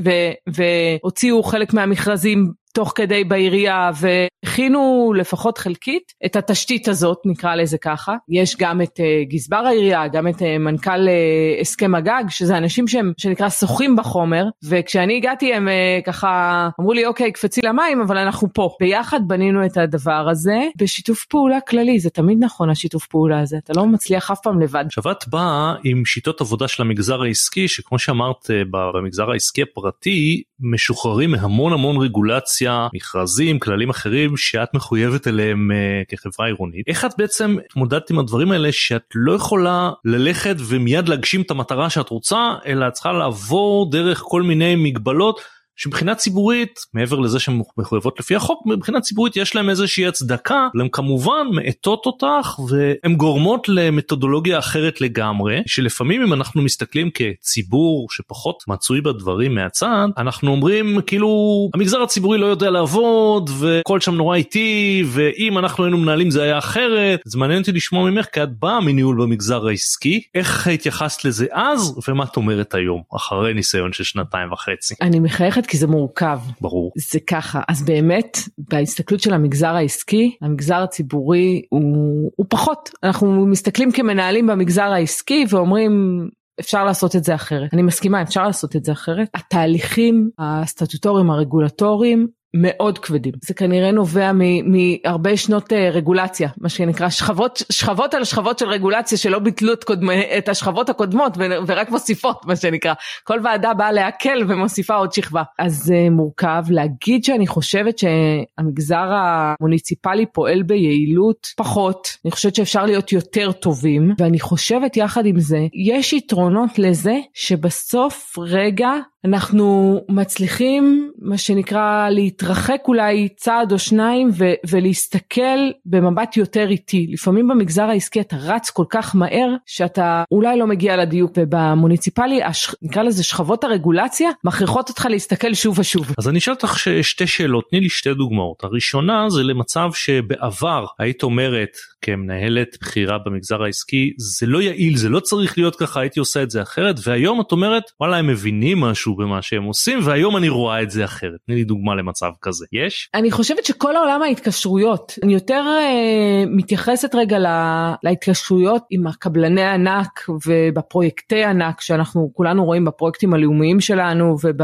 והוציאו 0.47 1.43
חלק 1.43 1.73
מהמכרזים 1.73 2.51
תוך 2.73 2.93
כדי 2.95 3.23
בעירייה 3.23 3.91
והכינו 3.95 5.13
לפחות 5.17 5.57
חלקית 5.57 6.13
את 6.25 6.35
התשתית 6.35 6.87
הזאת 6.87 7.17
נקרא 7.25 7.55
לזה 7.55 7.77
ככה. 7.77 8.15
יש 8.29 8.55
גם 8.59 8.81
את 8.81 8.99
אה, 8.99 9.29
גזבר 9.29 9.57
העירייה 9.57 10.07
גם 10.07 10.27
את 10.27 10.35
אה, 10.35 10.45
מנכ"ל 10.59 11.07
אה, 11.07 11.61
הסכם 11.61 11.95
הגג 11.95 12.23
שזה 12.29 12.57
אנשים 12.57 12.87
שהם 12.87 13.13
שנקרא 13.17 13.49
שוחים 13.49 13.95
בחומר. 13.95 14.45
וכשאני 14.63 15.17
הגעתי 15.17 15.53
הם 15.53 15.67
אה, 15.67 16.05
ככה 16.05 16.69
אמרו 16.79 16.93
לי 16.93 17.05
אוקיי 17.05 17.31
קפצי 17.31 17.61
למים 17.65 18.01
אבל 18.01 18.17
אנחנו 18.17 18.47
פה. 18.53 18.69
ביחד 18.79 19.19
בנינו 19.27 19.65
את 19.65 19.77
הדבר 19.77 20.27
הזה 20.29 20.59
בשיתוף 20.77 21.25
פעולה 21.25 21.61
כללי. 21.61 21.99
זה 21.99 22.09
תמיד 22.09 22.37
נכון 22.41 22.69
השיתוף 22.69 23.07
פעולה 23.07 23.39
הזה. 23.39 23.57
אתה 23.57 23.73
לא 23.75 23.85
מצליח 23.85 24.31
אף 24.31 24.39
פעם 24.43 24.61
לבד. 24.61 24.85
עכשיו 24.85 25.11
את 25.11 25.27
באה 25.27 25.75
עם 25.83 26.05
שיטות 26.05 26.41
עבודה 26.41 26.67
של 26.67 26.83
המגזר 26.83 27.21
העסקי 27.21 27.67
שכמו 27.67 27.99
שאמרת 27.99 28.45
במגזר 28.71 29.31
העסקי 29.31 29.61
הפרטי 29.61 30.43
משוחררים 30.61 31.31
מהמון 31.31 31.73
המון 31.73 31.97
רגולציה 31.97 32.87
מכרזים 32.93 33.59
כללים 33.59 33.89
אחרים 33.89 34.37
שאת 34.37 34.73
מחויבת 34.73 35.27
אליהם 35.27 35.71
uh, 35.71 36.05
כחברה 36.07 36.45
עירונית 36.45 36.87
איך 36.87 37.05
את 37.05 37.11
בעצם 37.17 37.55
התמודדת 37.65 38.09
עם 38.09 38.19
הדברים 38.19 38.51
האלה 38.51 38.71
שאת 38.71 39.05
לא 39.15 39.33
יכולה 39.33 39.91
ללכת 40.05 40.55
ומיד 40.67 41.09
להגשים 41.09 41.41
את 41.41 41.51
המטרה 41.51 41.89
שאת 41.89 42.09
רוצה 42.09 42.53
אלא 42.65 42.87
את 42.87 42.93
צריכה 42.93 43.11
לעבור 43.11 43.91
דרך 43.91 44.19
כל 44.25 44.41
מיני 44.41 44.75
מגבלות. 44.75 45.60
שמבחינה 45.75 46.15
ציבורית 46.15 46.79
מעבר 46.93 47.19
לזה 47.19 47.39
שהן 47.39 47.61
מחויבות 47.77 48.19
לפי 48.19 48.35
החוק 48.35 48.63
מבחינה 48.65 49.01
ציבורית 49.01 49.37
יש 49.37 49.55
להם 49.55 49.69
איזושהי 49.69 50.07
הצדקה 50.07 50.67
הן 50.79 50.87
כמובן 50.91 51.47
מאטות 51.53 52.05
אותך 52.05 52.59
והן 52.69 53.15
גורמות 53.15 53.69
למתודולוגיה 53.69 54.59
אחרת 54.59 55.01
לגמרי 55.01 55.61
שלפעמים 55.65 56.21
אם 56.21 56.33
אנחנו 56.33 56.61
מסתכלים 56.61 57.09
כציבור 57.13 58.07
שפחות 58.11 58.63
מצוי 58.67 59.01
בדברים 59.01 59.55
מהצד 59.55 60.07
אנחנו 60.17 60.51
אומרים 60.51 61.01
כאילו 61.07 61.29
המגזר 61.73 62.01
הציבורי 62.01 62.37
לא 62.37 62.45
יודע 62.45 62.69
לעבוד 62.69 63.49
וכל 63.59 63.99
שם 63.99 64.15
נורא 64.15 64.35
איטי 64.35 65.03
ואם 65.07 65.57
אנחנו 65.57 65.83
היינו 65.83 65.97
מנהלים 65.97 66.31
זה 66.31 66.43
היה 66.43 66.57
אחרת 66.57 67.19
זה 67.25 67.39
מעניין 67.39 67.59
אותי 67.59 67.71
לשמוע 67.71 68.09
ממך 68.09 68.25
כי 68.25 68.43
את 68.43 68.59
באה 68.59 68.79
מניהול 68.79 69.21
במגזר 69.21 69.67
העסקי 69.67 70.21
איך 70.35 70.67
התייחסת 70.67 71.25
לזה 71.25 71.45
אז 71.51 71.99
ומה 72.07 72.23
את 72.23 72.37
אומרת 72.37 72.73
היום 72.73 73.01
אחרי 73.15 73.53
ניסיון 73.53 73.93
של 73.93 74.03
שנתיים 74.03 74.51
וחצי. 74.51 74.95
אני 75.01 75.19
מחייכת 75.19 75.67
כי 75.71 75.77
זה 75.77 75.87
מורכב. 75.87 76.39
ברור. 76.61 76.91
זה 77.11 77.19
ככה, 77.19 77.61
אז 77.67 77.85
באמת 77.85 78.37
בהסתכלות 78.57 79.19
של 79.21 79.33
המגזר 79.33 79.75
העסקי, 79.75 80.37
המגזר 80.41 80.75
הציבורי 80.75 81.61
הוא, 81.69 82.31
הוא 82.35 82.45
פחות. 82.49 82.89
אנחנו 83.03 83.45
מסתכלים 83.45 83.91
כמנהלים 83.91 84.47
במגזר 84.47 84.91
העסקי 84.91 85.45
ואומרים 85.49 86.27
אפשר 86.59 86.83
לעשות 86.85 87.15
את 87.15 87.23
זה 87.23 87.35
אחרת. 87.35 87.73
אני 87.73 87.81
מסכימה, 87.81 88.21
אפשר 88.21 88.43
לעשות 88.43 88.75
את 88.75 88.85
זה 88.85 88.91
אחרת. 88.91 89.27
התהליכים 89.33 90.29
הסטטוטוריים 90.39 91.31
הרגולטוריים 91.31 92.27
מאוד 92.53 92.99
כבדים. 92.99 93.33
זה 93.41 93.53
כנראה 93.53 93.91
נובע 93.91 94.31
מהרבה 94.63 95.37
שנות 95.37 95.73
אה, 95.73 95.89
רגולציה 95.89 96.49
מה 96.57 96.69
שנקרא 96.69 97.09
שכבות 97.09 97.63
שכבות 97.71 98.13
על 98.13 98.23
שכבות 98.23 98.59
של 98.59 98.69
רגולציה 98.69 99.17
שלא 99.17 99.39
ביטלו 99.39 99.73
את, 99.73 99.83
קודמ, 99.83 100.09
את 100.37 100.49
השכבות 100.49 100.89
הקודמות 100.89 101.37
ורק 101.67 101.89
מוסיפות 101.89 102.45
מה 102.45 102.55
שנקרא. 102.55 102.93
כל 103.23 103.39
ועדה 103.43 103.73
באה 103.73 103.91
להקל 103.91 104.43
ומוסיפה 104.47 104.95
עוד 104.95 105.13
שכבה. 105.13 105.43
אז 105.59 105.83
זה 105.83 106.07
מורכב 106.11 106.63
להגיד 106.69 107.23
שאני 107.23 107.47
חושבת 107.47 107.97
שהמגזר 107.97 109.09
המוניציפלי 109.11 110.25
פועל 110.25 110.63
ביעילות 110.63 111.47
פחות. 111.57 112.07
אני 112.25 112.31
חושבת 112.31 112.55
שאפשר 112.55 112.85
להיות 112.85 113.11
יותר 113.11 113.51
טובים 113.51 114.13
ואני 114.19 114.39
חושבת 114.39 114.97
יחד 114.97 115.25
עם 115.25 115.39
זה 115.39 115.59
יש 115.73 116.13
יתרונות 116.13 116.79
לזה 116.79 117.15
שבסוף 117.33 118.35
רגע 118.39 118.91
אנחנו 119.25 119.99
מצליחים 120.09 121.11
מה 121.19 121.37
שנקרא 121.37 122.09
להתרחק 122.09 122.81
אולי 122.87 123.27
צעד 123.35 123.71
או 123.71 123.79
שניים 123.79 124.29
ו- 124.37 124.53
ולהסתכל 124.69 125.69
במבט 125.85 126.37
יותר 126.37 126.69
איטי. 126.69 127.07
לפעמים 127.09 127.47
במגזר 127.47 127.83
העסקי 127.83 128.21
אתה 128.21 128.35
רץ 128.39 128.69
כל 128.69 128.85
כך 128.89 129.15
מהר 129.15 129.55
שאתה 129.65 130.23
אולי 130.31 130.57
לא 130.57 130.67
מגיע 130.67 130.97
לדיוק 130.97 131.31
ובמוניציפלי 131.37 132.43
הש... 132.43 132.75
נקרא 132.81 133.03
לזה 133.03 133.23
שכבות 133.23 133.63
הרגולציה 133.63 134.29
מכריחות 134.43 134.89
אותך 134.89 135.07
להסתכל 135.09 135.53
שוב 135.53 135.79
ושוב. 135.79 136.11
אז 136.17 136.29
אני 136.29 136.37
אשאל 136.37 136.53
אותך 136.53 136.77
שתי 137.01 137.27
שאלות. 137.27 137.63
תני 137.69 137.79
לי 137.79 137.89
שתי 137.89 138.13
דוגמאות. 138.13 138.63
הראשונה 138.63 139.29
זה 139.29 139.43
למצב 139.43 139.89
שבעבר 139.93 140.85
היית 140.99 141.23
אומרת 141.23 141.77
כמנהלת 142.01 142.77
בכירה 142.81 143.17
במגזר 143.25 143.63
העסקי 143.63 144.13
זה 144.17 144.45
לא 144.45 144.61
יעיל 144.61 144.97
זה 144.97 145.09
לא 145.09 145.19
צריך 145.19 145.57
להיות 145.57 145.75
ככה 145.75 145.99
הייתי 145.99 146.19
עושה 146.19 146.43
את 146.43 146.51
זה 146.51 146.61
אחרת 146.61 146.95
והיום 147.03 147.41
את 147.41 147.51
אומרת 147.51 147.83
וואלה 147.99 148.17
הם 148.17 148.27
מבינים 148.27 148.79
משהו 148.79 149.15
במה 149.15 149.41
שהם 149.41 149.63
עושים 149.63 149.99
והיום 150.03 150.37
אני 150.37 150.49
רואה 150.49 150.81
את 150.81 150.91
זה 150.91 151.05
אחרת. 151.05 151.39
תני 151.45 151.55
לי 151.55 151.63
דוגמה 151.63 151.95
למצב 151.95 152.31
כזה. 152.41 152.65
יש? 152.73 153.09
אני 153.13 153.31
חושבת 153.31 153.65
שכל 153.65 153.95
העולם 153.95 154.21
ההתקשרויות 154.21 155.19
אני 155.23 155.33
יותר 155.33 155.63
אה, 155.67 156.43
מתייחסת 156.47 157.15
רגע 157.15 157.39
לה, 157.39 157.93
להתקשרויות 158.03 158.83
עם 158.89 159.07
הקבלני 159.07 159.65
ענק 159.65 160.25
ובפרויקטי 160.47 161.43
ענק 161.43 161.81
שאנחנו 161.81 162.31
כולנו 162.33 162.65
רואים 162.65 162.85
בפרויקטים 162.85 163.33
הלאומיים 163.33 163.79
שלנו 163.79 164.35
וב, 164.43 164.61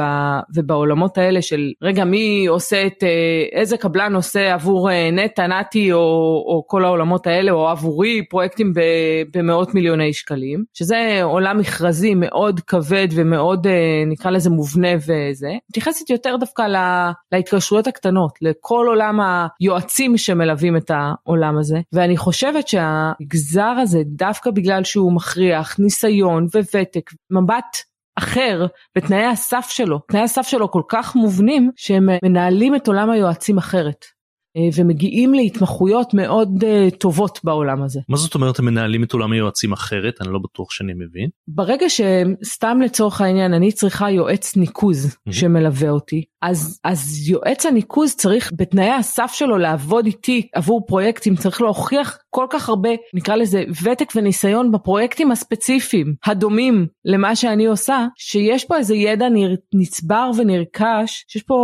ובעולמות 0.56 1.18
האלה 1.18 1.42
של 1.42 1.72
רגע 1.82 2.06
מי 2.06 2.46
עושה 2.48 2.88
את 2.88 3.04
אה, 3.04 3.60
איזה 3.60 3.78
קבלן 3.78 4.16
עושה 4.16 4.54
עבור 4.54 4.92
אה, 4.92 5.12
נטע 5.12 5.48
נתי 5.48 5.92
או, 5.92 6.00
או 6.48 6.64
כל 6.68 6.86
העולמות 6.86 7.27
האלה 7.28 7.52
או 7.52 7.68
עבורי 7.68 8.26
פרויקטים 8.30 8.74
במאות 9.34 9.74
מיליוני 9.74 10.14
שקלים 10.14 10.64
שזה 10.74 11.20
עולם 11.24 11.58
מכרזי 11.58 12.16
מאוד 12.16 12.60
כבד 12.60 13.08
ומאוד 13.16 13.68
אה, 13.68 14.04
נקרא 14.08 14.32
לזה 14.32 14.50
מובנה 14.50 14.96
וזה 14.96 15.50
מתייחסת 15.70 16.10
יותר 16.10 16.36
דווקא 16.40 16.62
לה, 16.62 17.12
להתקשרויות 17.32 17.88
הקטנות 17.88 18.32
לכל 18.42 18.86
עולם 18.88 19.20
היועצים 19.60 20.18
שמלווים 20.18 20.78
את 20.78 20.92
העולם 20.94 21.58
הזה 21.58 21.78
ואני 21.94 22.18
חושבת 22.18 22.68
שהמגזר 22.68 23.76
הזה 23.82 24.00
דווקא 24.06 24.52
בגלל 24.52 24.84
שהוא 24.84 25.14
מכריח 25.14 25.80
ניסיון 25.80 26.48
וותק 26.56 27.12
מבט 27.32 27.78
אחר 28.18 28.66
בתנאי 28.96 29.26
הסף 29.26 29.68
שלו, 29.70 30.00
תנאי 30.08 30.22
הסף 30.22 30.48
שלו 30.48 30.72
כל 30.72 30.82
כך 30.90 31.16
מובנים 31.16 31.72
שהם 31.76 32.10
מנהלים 32.24 32.76
את 32.76 32.88
עולם 32.88 33.10
היועצים 33.10 33.58
אחרת. 33.58 34.06
אה, 34.58 34.70
ומגיעים 34.76 35.34
להתמחויות 35.34 36.14
מאוד 36.14 36.64
uh, 36.64 36.96
טובות 36.96 37.40
בעולם 37.44 37.84
הזה. 37.84 38.00
מה 38.10 38.18
זאת 38.18 38.36
אומרת 38.36 38.60
הם 38.60 38.66
מנהלים 38.66 39.04
את 39.04 39.14
עולם 39.14 39.32
היועצים 39.32 39.74
אחרת? 39.74 40.22
אני 40.22 40.34
לא 40.34 40.40
בטוח 40.44 40.72
שאני 40.72 40.94
מבין. 40.94 41.30
ברגע 41.48 41.86
שסתם 41.90 42.82
לצורך 42.82 43.22
העניין 43.22 43.54
אני 43.54 43.72
צריכה 43.72 44.12
יועץ 44.12 44.56
ניקוז 44.56 45.06
mm-hmm. 45.06 45.32
שמלווה 45.32 45.90
אותי, 45.90 46.24
אז, 46.42 46.80
אז 46.84 47.30
יועץ 47.30 47.66
הניקוז 47.66 48.16
צריך 48.16 48.52
בתנאי 48.56 48.90
הסף 48.90 49.32
שלו 49.34 49.58
לעבוד 49.58 50.06
איתי 50.06 50.48
עבור 50.56 50.86
פרויקטים, 50.88 51.36
צריך 51.36 51.62
להוכיח 51.62 52.18
כל 52.30 52.46
כך 52.50 52.70
הרבה, 52.70 52.90
נקרא 53.14 53.36
לזה 53.36 53.64
ותק 53.84 54.14
וניסיון 54.16 54.72
בפרויקטים 54.72 55.32
הספציפיים 55.32 56.16
הדומים 56.26 56.88
למה 57.06 57.36
שאני 57.36 57.66
עושה, 57.66 58.06
שיש 58.18 58.66
פה 58.66 58.78
איזה 58.78 58.96
ידע 58.96 59.26
נצבר 59.74 60.32
ונרכש, 60.38 61.26
שיש 61.28 61.44
פה, 61.44 61.56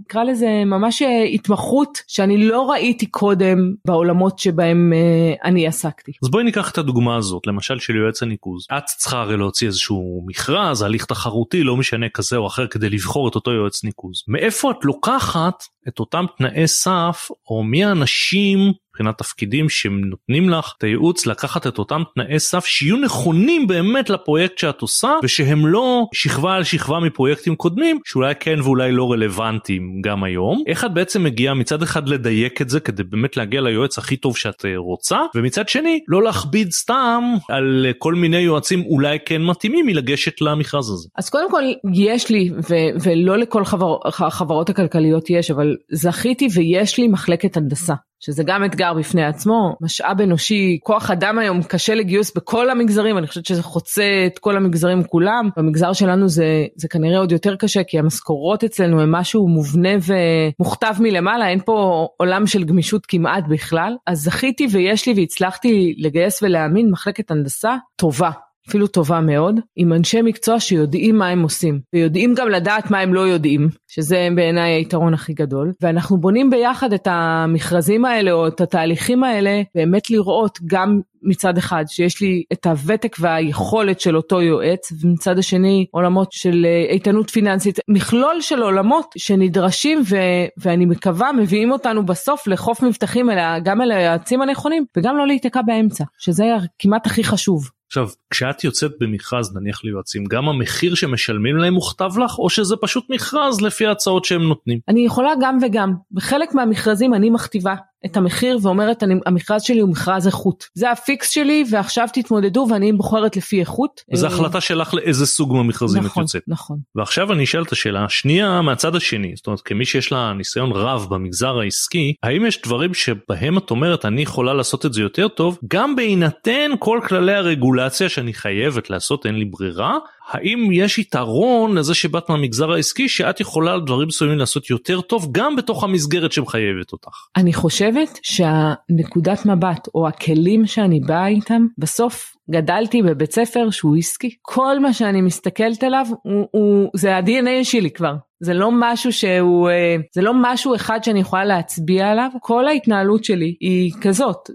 נקרא 0.00 0.24
לזה 0.24 0.62
ממש 0.66 1.02
אה, 1.02 1.22
התמחות 1.22 1.98
שאני 2.08 2.48
לא 2.48 2.70
ראיתי 2.70 3.06
קודם 3.06 3.58
בעולמות 3.86 4.38
שבהם 4.38 4.92
אה, 4.92 5.48
אני 5.48 5.66
עסקתי. 5.66 6.12
אז 6.24 6.30
בואי 6.30 6.44
ניקח 6.44 6.70
את 6.70 6.78
הדוגמה 6.78 7.16
הזאת, 7.16 7.46
למשל 7.46 7.78
של 7.78 7.96
יועץ 7.96 8.22
הניקוז. 8.22 8.66
את 8.78 8.84
צריכה 8.84 9.20
הרי 9.20 9.36
להוציא 9.36 9.66
איזשהו 9.66 10.24
מכרז, 10.26 10.82
הליך 10.82 11.04
תחרותי, 11.04 11.62
לא 11.62 11.76
משנה 11.76 12.08
כזה 12.08 12.36
או 12.36 12.46
אחר, 12.46 12.66
כדי 12.66 12.90
לבחור 12.90 13.28
את 13.28 13.34
אותו 13.34 13.50
יועץ 13.50 13.84
ניקוז. 13.84 14.22
מאיפה 14.28 14.70
את 14.70 14.84
לוקחת 14.84 15.64
את 15.88 15.98
אותם 15.98 16.24
תנאי 16.38 16.68
סף 16.68 17.28
או 17.50 17.62
מי 17.62 17.84
האנשים 17.84 18.72
מבחינת 18.94 19.18
תפקידים 19.18 19.68
שנותנים 19.68 20.48
לך 20.50 20.72
את 20.78 20.84
הייעוץ 20.84 21.26
לקחת 21.26 21.66
את 21.66 21.78
אותם 21.78 22.02
תנאי 22.14 22.38
סף 22.38 22.64
שיהיו 22.64 22.96
נכונים 22.96 23.66
באמת 23.66 24.10
לפרויקט 24.10 24.58
שאת 24.58 24.80
עושה 24.82 25.12
ושהם 25.22 25.66
לא 25.66 26.06
שכבה 26.14 26.54
על 26.54 26.64
שכבה 26.64 27.00
מפרויקטים 27.00 27.56
קודמים 27.56 27.98
שאולי 28.04 28.34
כן 28.40 28.60
ואולי 28.62 28.92
לא 28.92 29.12
רלוונטיים 29.12 30.00
גם 30.04 30.24
היום 30.24 30.62
איך 30.66 30.84
את 30.84 30.94
בעצם 30.94 31.22
מגיעה 31.24 31.54
מצד 31.54 31.82
אחד 31.82 32.08
לדייק 32.08 32.62
את 32.62 32.68
זה 32.68 32.80
כדי 32.80 33.02
באמת 33.02 33.36
להגיע 33.36 33.60
ליועץ 33.60 33.98
הכי 33.98 34.16
טוב 34.16 34.36
שאת 34.36 34.64
אה, 34.64 34.76
רוצה 34.76 35.18
ומצד 35.34 35.68
שני 35.68 36.00
לא 36.08 36.22
להכביד 36.22 36.70
סתם 36.72 37.22
על 37.48 37.84
אה, 37.88 37.92
כל 37.98 38.14
מיני 38.14 38.38
יועצים 38.38 38.82
אולי 38.86 39.18
כן 39.26 39.42
מתאימים 39.42 39.86
מלגשת 39.86 40.40
למכרז 40.40 40.90
הזה. 40.90 41.08
אז 41.18 41.30
קודם 41.30 41.50
כל 41.50 41.62
יש 41.94 42.30
לי 42.30 42.50
ו- 42.70 43.02
ולא 43.02 43.38
לכל 43.38 43.64
חבר- 43.64 43.98
החברות 44.04 44.70
הכלכליות 44.70 45.30
יש 45.30 45.50
אבל 45.50 45.76
זכיתי 45.92 46.48
ויש 46.54 46.98
לי 46.98 47.08
מחלקת 47.08 47.56
הנדסה. 47.56 47.94
שזה 48.24 48.42
גם 48.46 48.64
אתגר 48.64 48.94
בפני 48.94 49.24
עצמו, 49.24 49.76
משאב 49.80 50.20
אנושי, 50.20 50.78
כוח 50.82 51.10
אדם 51.10 51.38
היום 51.38 51.62
קשה 51.62 51.94
לגיוס 51.94 52.32
בכל 52.36 52.70
המגזרים, 52.70 53.18
אני 53.18 53.26
חושבת 53.26 53.46
שזה 53.46 53.62
חוצה 53.62 54.04
את 54.26 54.38
כל 54.38 54.56
המגזרים 54.56 55.04
כולם, 55.04 55.48
במגזר 55.56 55.92
שלנו 55.92 56.28
זה, 56.28 56.66
זה 56.76 56.88
כנראה 56.88 57.18
עוד 57.18 57.32
יותר 57.32 57.56
קשה, 57.56 57.84
כי 57.84 57.98
המשכורות 57.98 58.64
אצלנו 58.64 59.00
הם 59.00 59.12
משהו 59.12 59.48
מובנה 59.48 59.88
ומוכתב 60.06 60.94
מלמעלה, 61.00 61.48
אין 61.48 61.60
פה 61.64 62.08
עולם 62.16 62.46
של 62.46 62.64
גמישות 62.64 63.06
כמעט 63.06 63.44
בכלל, 63.48 63.96
אז 64.06 64.22
זכיתי 64.22 64.66
ויש 64.70 65.08
לי 65.08 65.14
והצלחתי 65.16 65.94
לגייס 65.98 66.42
ולהאמין 66.42 66.90
מחלקת 66.90 67.30
הנדסה 67.30 67.76
טובה. 67.96 68.30
אפילו 68.68 68.86
טובה 68.86 69.20
מאוד, 69.20 69.60
עם 69.76 69.92
אנשי 69.92 70.22
מקצוע 70.22 70.60
שיודעים 70.60 71.18
מה 71.18 71.28
הם 71.28 71.42
עושים, 71.42 71.80
ויודעים 71.94 72.34
גם 72.34 72.48
לדעת 72.48 72.90
מה 72.90 73.00
הם 73.00 73.14
לא 73.14 73.20
יודעים, 73.20 73.68
שזה 73.94 74.28
בעיניי 74.36 74.72
היתרון 74.72 75.14
הכי 75.14 75.32
גדול, 75.32 75.72
ואנחנו 75.80 76.16
בונים 76.16 76.50
ביחד 76.50 76.92
את 76.92 77.08
המכרזים 77.10 78.04
האלה 78.04 78.32
או 78.32 78.46
את 78.46 78.60
התהליכים 78.60 79.24
האלה, 79.24 79.62
באמת 79.74 80.10
לראות 80.10 80.58
גם 80.66 81.00
מצד 81.22 81.58
אחד 81.58 81.84
שיש 81.88 82.20
לי 82.20 82.42
את 82.52 82.66
הוותק 82.66 83.16
והיכולת 83.20 84.00
של 84.00 84.16
אותו 84.16 84.42
יועץ 84.42 84.92
ומצד 85.00 85.38
השני 85.38 85.86
עולמות 85.90 86.32
של 86.32 86.66
אה, 86.68 86.92
איתנות 86.92 87.30
פיננסית 87.30 87.78
מכלול 87.88 88.40
של 88.40 88.62
עולמות 88.62 89.06
שנדרשים 89.16 90.02
ו- 90.10 90.46
ואני 90.56 90.86
מקווה 90.86 91.32
מביאים 91.32 91.72
אותנו 91.72 92.06
בסוף 92.06 92.46
לחוף 92.46 92.82
מבטחים 92.82 93.30
אלא 93.30 93.58
גם 93.58 93.82
אל 93.82 93.92
היועצים 93.92 94.42
הנכונים 94.42 94.84
וגם 94.96 95.16
לא 95.16 95.26
להיתקע 95.26 95.62
באמצע 95.62 96.04
שזה 96.18 96.44
כמעט 96.78 97.06
הכי 97.06 97.24
חשוב. 97.24 97.70
עכשיו 97.92 98.08
כשאת 98.30 98.64
יוצאת 98.64 98.92
במכרז 99.00 99.56
נניח 99.56 99.84
ליועצים 99.84 100.24
גם 100.24 100.48
המחיר 100.48 100.94
שמשלמים 100.94 101.56
להם 101.56 101.74
מוכתב 101.74 102.10
לך 102.24 102.38
או 102.38 102.50
שזה 102.50 102.76
פשוט 102.80 103.04
מכרז 103.10 103.60
לפי 103.60 103.81
ההצעות 103.86 104.24
שהם 104.24 104.42
נותנים? 104.42 104.78
אני 104.88 105.00
יכולה 105.00 105.30
גם 105.40 105.58
וגם 105.62 105.94
בחלק 106.12 106.54
מהמכרזים 106.54 107.14
אני 107.14 107.30
מכתיבה 107.30 107.74
את 108.06 108.16
המחיר 108.16 108.58
ואומרת 108.62 109.02
אני, 109.02 109.14
המכרז 109.26 109.62
שלי 109.62 109.80
הוא 109.80 109.90
מכרז 109.90 110.26
איכות 110.26 110.64
זה 110.74 110.90
ה 110.90 111.00
fix 111.00 111.30
שלי 111.30 111.64
ועכשיו 111.70 112.08
תתמודדו 112.12 112.66
ואני 112.70 112.92
בוחרת 112.92 113.36
לפי 113.36 113.60
איכות. 113.60 114.00
זו 114.14 114.26
החלטה 114.26 114.60
שלך 114.60 114.94
לאיזה 114.94 115.26
סוג 115.26 115.52
מהמכרזים 115.52 116.02
נכון, 116.02 116.22
את 116.22 116.28
יוצאת. 116.28 116.42
נכון. 116.48 116.78
ועכשיו 116.94 117.32
אני 117.32 117.44
אשאל 117.44 117.62
את 117.62 117.72
השאלה 117.72 118.04
השנייה 118.04 118.62
מהצד 118.62 118.96
השני 118.96 119.32
זאת 119.36 119.46
אומרת 119.46 119.60
כמי 119.60 119.84
שיש 119.84 120.12
לה 120.12 120.32
ניסיון 120.32 120.72
רב 120.72 121.06
במגזר 121.10 121.58
העסקי 121.58 122.14
האם 122.22 122.46
יש 122.46 122.62
דברים 122.62 122.94
שבהם 122.94 123.58
את 123.58 123.70
אומרת 123.70 124.04
אני 124.04 124.22
יכולה 124.22 124.54
לעשות 124.54 124.86
את 124.86 124.92
זה 124.92 125.00
יותר 125.00 125.28
טוב 125.28 125.58
גם 125.68 125.96
בהינתן 125.96 126.70
כל 126.78 127.00
כללי 127.08 127.34
הרגולציה 127.34 128.08
שאני 128.08 128.32
חייבת 128.32 128.90
לעשות 128.90 129.26
אין 129.26 129.34
לי 129.34 129.44
ברירה 129.44 129.98
האם 130.28 130.68
יש 130.72 130.98
יתרון 130.98 131.78
לזה 131.78 131.94
שבאת 131.94 132.28
מהמגזר 132.28 132.72
העסקי 132.72 133.08
שאת 133.08 133.40
יכולה 133.40 133.72
על 133.72 133.80
דברים 133.80 134.08
מסוימים 134.08 134.38
לעשות 134.38 134.70
יותר 134.70 135.00
טוב 135.00 135.28
גם 135.32 135.56
בתוך 135.56 135.84
המסגרת 135.84 136.32
שמחייבת 136.32 136.92
אותך. 136.92 137.08
אני 137.36 137.52
חושבת 137.92 138.18
שהנקודת 138.22 139.46
מבט 139.46 139.88
או 139.94 140.08
הכלים 140.08 140.66
שאני 140.66 141.00
באה 141.00 141.26
איתם 141.26 141.66
בסוף 141.78 142.36
גדלתי 142.50 143.02
בבית 143.02 143.32
ספר 143.32 143.70
שהוא 143.70 143.96
עסקי. 143.96 144.36
כל 144.42 144.78
מה 144.78 144.92
שאני 144.92 145.20
מסתכלת 145.20 145.82
עליו 145.82 146.06
הוא, 146.22 146.48
הוא 146.50 146.90
זה 146.94 147.16
ה-DNA 147.16 147.64
שלי 147.64 147.90
כבר 147.90 148.14
זה 148.44 148.54
לא 148.54 148.70
משהו 148.72 149.12
שהוא 149.12 149.70
אה, 149.70 149.96
זה 150.14 150.22
לא 150.22 150.32
משהו 150.34 150.74
אחד 150.74 151.04
שאני 151.04 151.20
יכולה 151.20 151.44
להצביע 151.44 152.10
עליו. 152.10 152.28
כל 152.40 152.68
ההתנהלות 152.68 153.24
שלי 153.24 153.56
היא 153.60 153.92
כזאת 154.00 154.50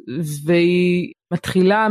והיא 0.45 1.13
מתחילה 1.31 1.87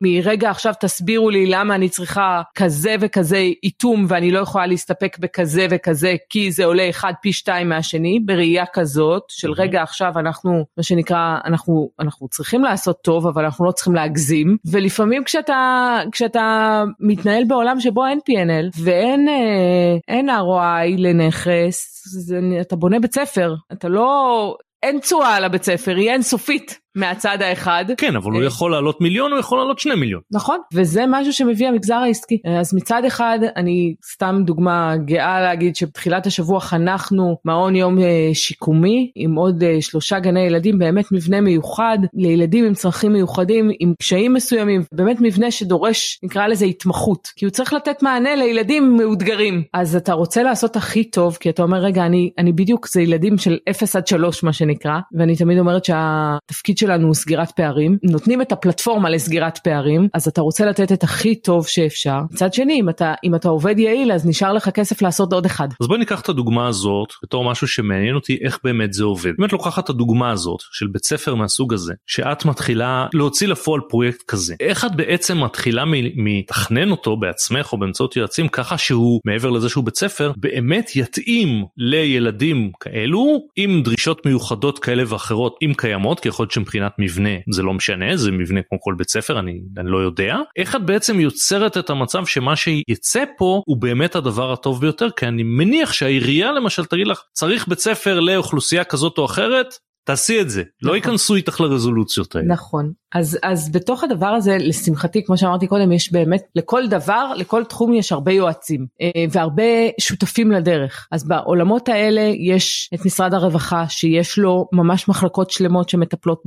מרגע 0.00 0.50
עכשיו 0.50 0.72
תסבירו 0.80 1.30
לי 1.30 1.46
למה 1.46 1.74
אני 1.74 1.88
צריכה 1.88 2.42
כזה 2.54 2.94
וכזה 3.00 3.36
איתום 3.62 4.06
ואני 4.08 4.30
לא 4.30 4.38
יכולה 4.38 4.66
להסתפק 4.66 5.18
בכזה 5.18 5.66
וכזה 5.70 6.14
כי 6.30 6.52
זה 6.52 6.64
עולה 6.64 6.90
אחד 6.90 7.12
פי 7.22 7.32
שתיים 7.32 7.68
מהשני 7.68 8.20
בראייה 8.24 8.64
כזאת 8.72 9.22
של 9.28 9.52
רגע 9.52 9.82
עכשיו 9.82 10.12
אנחנו 10.18 10.64
מה 10.76 10.82
שנקרא 10.82 11.38
אנחנו 11.44 11.90
אנחנו 12.00 12.28
צריכים 12.28 12.64
לעשות 12.64 12.96
טוב 13.02 13.26
אבל 13.26 13.44
אנחנו 13.44 13.64
לא 13.64 13.70
צריכים 13.70 13.94
להגזים. 13.94 14.56
ולפעמים 14.70 15.24
כשאתה 15.24 15.98
כשאתה 16.12 16.84
מתנהל 17.00 17.44
בעולם 17.44 17.80
שבו 17.80 18.06
אין 18.06 18.18
P&L 18.18 18.80
ואין 18.84 19.28
אה, 19.28 19.96
אין 20.08 20.30
ROI 20.30 21.00
לנכס 21.14 22.02
זה, 22.06 22.38
אתה 22.60 22.76
בונה 22.76 23.00
בית 23.00 23.14
ספר 23.14 23.54
אתה 23.72 23.88
לא 23.88 24.56
אין 24.82 24.98
תשואה 24.98 25.36
על 25.36 25.44
הבית 25.44 25.62
ספר 25.62 25.96
היא 25.96 26.10
אינסופית 26.10 26.78
מהצד 26.96 27.38
האחד. 27.40 27.84
כן 27.96 28.16
אבל 28.16 28.32
הוא 28.32 28.40
אה, 28.40 28.46
יכול 28.46 28.70
לעלות 28.70 29.00
מיליון 29.00 29.32
הוא 29.32 29.40
יכול 29.40 29.58
לעלות 29.58 29.78
שני 29.78 29.94
מיליון. 29.94 30.20
נכון 30.32 30.58
וזה 30.74 31.04
משהו 31.08 31.32
שמביא 31.32 31.68
המגזר 31.68 31.94
העסקי 31.94 32.38
אז 32.58 32.74
מצד 32.74 33.04
אחד 33.04 33.38
אני 33.56 33.94
סתם 34.12 34.42
דוגמה 34.44 34.96
גאה 35.04 35.40
להגיד 35.40 35.76
שבתחילת 35.76 36.26
השבוע 36.26 36.60
חנכנו 36.60 37.36
מעון 37.44 37.76
יום 37.76 37.98
אה, 37.98 38.30
שיקומי 38.34 39.10
עם 39.14 39.34
עוד 39.34 39.62
אה, 39.62 39.76
שלושה 39.80 40.18
גני 40.18 40.40
ילדים 40.40 40.78
באמת 40.78 41.12
מבנה 41.12 41.40
מיוחד 41.40 41.98
לילדים 42.14 42.64
עם 42.64 42.74
צרכים 42.74 43.12
מיוחדים 43.12 43.70
עם 43.80 43.94
קשיים 43.98 44.34
מסוימים 44.34 44.82
באמת 44.92 45.16
מבנה 45.20 45.50
שדורש 45.50 46.18
נקרא 46.22 46.46
לזה 46.46 46.64
התמחות 46.64 47.28
כי 47.36 47.44
הוא 47.44 47.52
צריך 47.52 47.72
לתת 47.72 48.02
מענה 48.02 48.34
לילדים 48.34 48.96
מאותגרים 48.96 49.62
אז 49.72 49.96
אתה 49.96 50.12
רוצה 50.12 50.42
לעשות 50.42 50.76
הכי 50.76 51.04
טוב 51.04 51.36
כי 51.40 51.50
אתה 51.50 51.62
אומר 51.62 51.78
רגע 51.78 52.06
אני 52.06 52.30
אני 52.38 52.52
בדיוק 52.52 52.88
זה 52.88 53.02
ילדים 53.02 53.38
של 53.38 53.58
0 53.70 53.96
עד 53.96 54.06
3 54.06 54.42
מה 54.42 54.52
שנקרא 54.52 54.98
ואני 55.18 55.36
תמיד 55.36 55.58
אומרת 55.58 55.84
שהתפקיד 55.84 56.78
שלנו 56.86 57.06
הוא 57.06 57.14
סגירת 57.14 57.50
פערים, 57.50 57.98
נותנים 58.02 58.42
את 58.42 58.52
הפלטפורמה 58.52 59.10
לסגירת 59.10 59.58
פערים, 59.58 60.08
אז 60.14 60.28
אתה 60.28 60.40
רוצה 60.40 60.66
לתת 60.66 60.92
את 60.92 61.02
הכי 61.02 61.34
טוב 61.34 61.66
שאפשר. 61.66 62.18
מצד 62.30 62.54
שני, 62.54 62.80
אם 62.80 62.88
אתה, 62.88 63.14
אם 63.24 63.34
אתה 63.34 63.48
עובד 63.48 63.78
יעיל, 63.78 64.12
אז 64.12 64.26
נשאר 64.26 64.52
לך 64.52 64.68
כסף 64.68 65.02
לעשות 65.02 65.32
עוד 65.32 65.46
אחד. 65.46 65.68
אז 65.80 65.86
בואי 65.86 65.98
ניקח 65.98 66.20
את 66.20 66.28
הדוגמה 66.28 66.68
הזאת 66.68 67.12
בתור 67.22 67.44
משהו 67.44 67.68
שמעניין 67.68 68.14
אותי 68.14 68.38
איך 68.44 68.58
באמת 68.64 68.92
זה 68.92 69.04
עובד. 69.04 69.32
את 69.44 69.52
לוקחת 69.52 69.84
את 69.84 69.90
הדוגמה 69.90 70.30
הזאת 70.30 70.58
של 70.72 70.86
בית 70.86 71.04
ספר 71.04 71.34
מהסוג 71.34 71.74
הזה, 71.74 71.94
שאת 72.06 72.44
מתחילה 72.44 73.06
להוציא 73.14 73.48
לפועל 73.48 73.80
פרויקט 73.88 74.22
כזה, 74.28 74.54
איך 74.60 74.84
את 74.84 74.96
בעצם 74.96 75.44
מתחילה 75.44 75.84
מתכנן 76.16 76.90
אותו 76.90 77.16
בעצמך 77.16 77.72
או 77.72 77.78
באמצעות 77.78 78.16
יועצים 78.16 78.48
ככה 78.48 78.78
שהוא 78.78 79.20
מעבר 79.24 79.50
לזה 79.50 79.68
שהוא 79.68 79.84
בית 79.84 79.96
ספר 79.96 80.32
באמת 80.36 80.96
יתאים 80.96 81.64
לילדים 81.76 82.70
כאלו 82.80 83.40
עם 83.56 83.82
דרישות 83.82 84.26
מיוחדות 84.26 84.78
כאלה 84.78 85.02
ואחרות 85.06 85.56
אם 85.62 85.72
קיימות 85.76 86.20
כי 86.20 86.28
יכול 86.28 86.42
להיות 86.42 86.52
שמבחינת 86.74 86.92
מבנה 86.98 87.30
זה 87.50 87.62
לא 87.62 87.74
משנה 87.74 88.16
זה 88.16 88.32
מבנה 88.32 88.60
כמו 88.68 88.80
כל 88.80 88.94
בית 88.98 89.10
ספר 89.10 89.38
אני, 89.38 89.60
אני 89.78 89.90
לא 89.90 89.98
יודע. 89.98 90.36
איך 90.56 90.76
את 90.76 90.86
בעצם 90.86 91.20
יוצרת 91.20 91.76
את 91.76 91.90
המצב 91.90 92.26
שמה 92.26 92.56
שיצא 92.56 93.24
פה 93.38 93.62
הוא 93.66 93.76
באמת 93.76 94.16
הדבר 94.16 94.52
הטוב 94.52 94.80
ביותר? 94.80 95.10
כי 95.10 95.26
אני 95.26 95.42
מניח 95.42 95.92
שהעירייה 95.92 96.52
למשל 96.52 96.84
תגיד 96.84 97.06
לך 97.06 97.22
צריך 97.32 97.68
בית 97.68 97.78
ספר 97.78 98.20
לאוכלוסייה 98.20 98.84
כזאת 98.84 99.18
או 99.18 99.24
אחרת 99.24 99.74
תעשי 100.04 100.40
את 100.40 100.50
זה 100.50 100.60
לא 100.60 100.66
נכון. 100.82 100.90
לא 100.90 100.96
ייכנסו 100.96 101.34
איתך 101.34 101.60
לרזולוציות 101.60 102.36
האלה. 102.36 102.46
נכון 102.46 102.92
אז 103.14 103.38
אז 103.42 103.72
בתוך 103.72 104.04
הדבר 104.04 104.26
הזה 104.26 104.56
לשמחתי 104.60 105.24
כמו 105.24 105.38
שאמרתי 105.38 105.66
קודם 105.66 105.92
יש 105.92 106.12
באמת 106.12 106.42
לכל 106.54 106.86
דבר 106.86 107.32
לכל 107.36 107.64
תחום 107.64 107.94
יש 107.94 108.12
הרבה 108.12 108.32
יועצים 108.32 108.86
אה, 109.00 109.24
והרבה 109.30 109.62
שותפים 110.00 110.50
לדרך 110.50 111.08
אז 111.12 111.28
בעולמות 111.28 111.88
האלה 111.88 112.32
יש 112.38 112.90
את 112.94 113.06
משרד 113.06 113.34
הרווחה 113.34 113.88
שיש 113.88 114.38
לו 114.38 114.68
ממש 114.72 115.08
מחלקות 115.08 115.50
שלמות 115.50 115.88
שמטפלות 115.88 116.42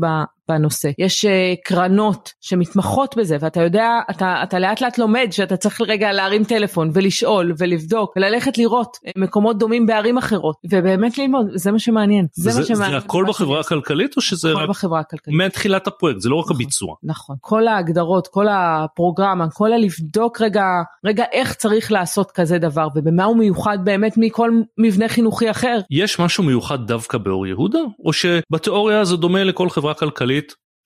בנושא. 0.50 0.89
יש 1.00 1.25
uh, 1.25 1.30
קרנות 1.63 2.34
שמתמחות 2.42 3.18
בזה 3.18 3.38
ואתה 3.39 3.62
יודע, 3.62 3.89
אתה, 4.10 4.44
אתה 4.44 4.60
לאט 4.60 4.82
לאט 4.82 4.98
לומד 4.98 5.27
שאתה 5.32 5.58
צריך 5.58 5.82
רגע 5.82 6.12
להרים 6.12 6.44
טלפון 6.44 6.92
ולשאול 6.94 7.54
ולבדוק 7.58 8.13
וללכת 8.16 8.58
לראות 8.58 8.98
uh, 9.08 9.12
מקומות 9.18 9.58
דומים 9.58 9.86
בערים 9.86 10.18
אחרות 10.18 10.56
ובאמת 10.72 11.18
ללמוד, 11.18 11.48
זה 11.56 11.72
מה 11.72 11.80
שמעניין. 11.80 12.27
זה, 12.34 12.51
זה 12.51 12.60
מה 12.60 12.66
שמעניין. 12.66 12.92
זה 13.00 13.06
הכל 13.06 13.25
בחברה 13.27 13.60
הכלכלית 13.60 14.18
או 14.18 14.22
שזה 14.22 14.51
רק 14.51 14.70
בחברה 14.70 15.00
הכלכלית. 15.00 15.38
מתחילת 15.38 15.88
הפרויקט, 15.88 16.22
זה 16.22 16.30
לא 16.30 16.36
רק 16.36 16.46
נכון, 16.46 16.56
הביצוע. 16.56 16.96
נכון, 17.04 17.36
כל 17.42 17.68
ההגדרות, 17.68 18.27
כל 18.27 18.46
הפרוגרמה, 18.50 19.46
כל 19.54 19.74
הלבדוק 19.74 20.42
רגע, 20.42 20.63
רגע 21.06 21.24
איך 21.32 21.54
צריך 21.54 21.92
לעשות 21.92 22.32
כזה 22.32 22.58
דבר 22.58 22.88
ובמה 22.96 23.24
הוא 23.24 23.38
מיוחד 23.38 23.77
באמת 23.84 24.13
מכל 24.18 24.51
מבנה 24.77 25.08
חינוכי 25.08 25.51
אחר. 25.51 25.80
יש 25.92 26.20
משהו 26.20 26.44
מיוחד 26.44 26.88
דווקא 26.88 27.18
באור 27.18 27.48
יהודה 27.48 27.80
או 28.06 28.13
שבתיאוריה 28.13 29.06
זה 29.06 29.18
דומה 29.18 29.44
לכל 29.44 29.70
חברה 29.70 29.94
כלכלית? 29.94 30.37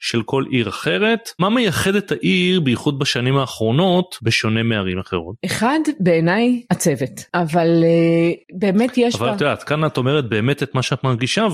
של 0.02 0.24
כל 0.24 0.44
עיר 0.50 0.70
אחרת 0.70 1.30
מה 1.40 1.50
מייחד 1.50 1.96
את 1.96 2.12
העיר 2.12 2.60
בייחוד 2.60 3.00
בשנים 3.00 3.38
האחרונות 3.38 4.18
בשונה 4.22 4.64
מערים 4.64 5.00
אחרות. 5.00 5.36
אחד 5.46 5.80
בעיניי 6.00 6.64
הצוות 6.72 7.26
אבל 7.34 7.84
uh, 7.84 8.60
באמת 8.60 8.98
יש 8.98 9.16
אבל 9.16 9.30
את 9.30 9.42
יודעת 9.42 9.64
כאן 9.64 9.86
את 9.86 9.98
אומרת 9.98 10.30
באמת 10.30 10.64
את 10.64 10.76
מה 10.76 10.82
שאת 10.82 11.04
מרגישה 11.04 11.48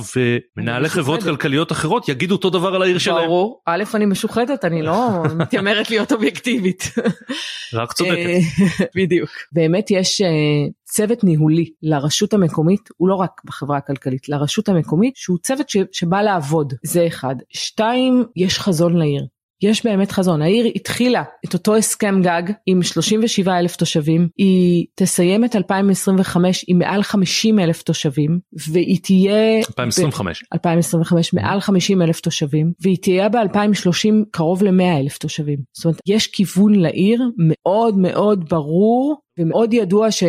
ומנהלי 0.57 0.89
חברות 0.89 1.23
כלכליות 1.23 1.71
אחרות 1.71 2.09
יגידו 2.09 2.35
אותו 2.35 2.49
דבר 2.49 2.75
על 2.75 2.81
העיר 2.81 2.97
שלהם. 2.97 3.25
ברור 3.25 3.61
א' 3.65 3.83
אני 3.93 4.05
משוחדת 4.05 4.65
אני 4.65 4.81
לא 4.81 5.23
מתיימרת 5.39 5.89
להיות 5.89 6.11
אובייקטיבית. 6.11 6.83
רק 7.73 7.93
צודקת. 7.93 8.17
אה, 8.17 8.39
בדיוק 8.95 9.29
באמת 9.51 9.91
יש 9.91 10.21
אה, 10.21 10.27
צוות 10.89 11.23
ניהולי 11.23 11.69
לרשות 11.81 12.33
המקומית, 12.33 12.89
הוא 12.97 13.09
לא 13.09 13.15
רק 13.15 13.41
בחברה 13.45 13.77
הכלכלית, 13.77 14.29
לרשות 14.29 14.69
המקומית, 14.69 15.15
שהוא 15.15 15.37
צוות 15.37 15.69
ש, 15.69 15.77
שבא 15.91 16.21
לעבוד, 16.21 16.73
זה 16.83 17.07
אחד. 17.07 17.35
שתיים, 17.49 18.23
יש 18.35 18.59
חזון 18.59 18.97
לעיר. 18.97 19.27
יש 19.61 19.85
באמת 19.85 20.11
חזון. 20.11 20.41
העיר 20.41 20.65
התחילה 20.75 21.23
את 21.45 21.53
אותו 21.53 21.75
הסכם 21.75 22.21
גג 22.21 22.43
עם 22.65 22.83
37 22.83 23.59
אלף 23.59 23.75
תושבים, 23.75 24.27
היא 24.37 24.85
תסיים 24.95 25.45
את 25.45 25.55
2025 25.55 26.65
עם 26.67 26.79
מעל 26.79 27.03
50 27.03 27.59
אלף 27.59 27.81
תושבים, 27.81 28.39
והיא 28.71 28.99
תהיה... 29.03 29.57
2025. 29.57 30.43
ב- 30.43 30.45
2025 30.53 31.33
מעל 31.33 31.59
50 31.59 32.01
אלף 32.01 32.19
תושבים, 32.19 32.71
והיא 32.81 32.97
תהיה 33.01 33.29
ב-2030 33.29 34.13
קרוב 34.31 34.63
ל-100 34.63 34.99
אלף 34.99 35.17
תושבים. 35.17 35.59
זאת 35.73 35.85
אומרת, 35.85 35.99
יש 36.05 36.27
כיוון 36.27 36.75
לעיר 36.75 37.21
מאוד 37.37 37.97
מאוד 37.97 38.49
ברור 38.49 39.15
ומאוד 39.39 39.73
ידוע 39.73 40.11
ש... 40.11 40.23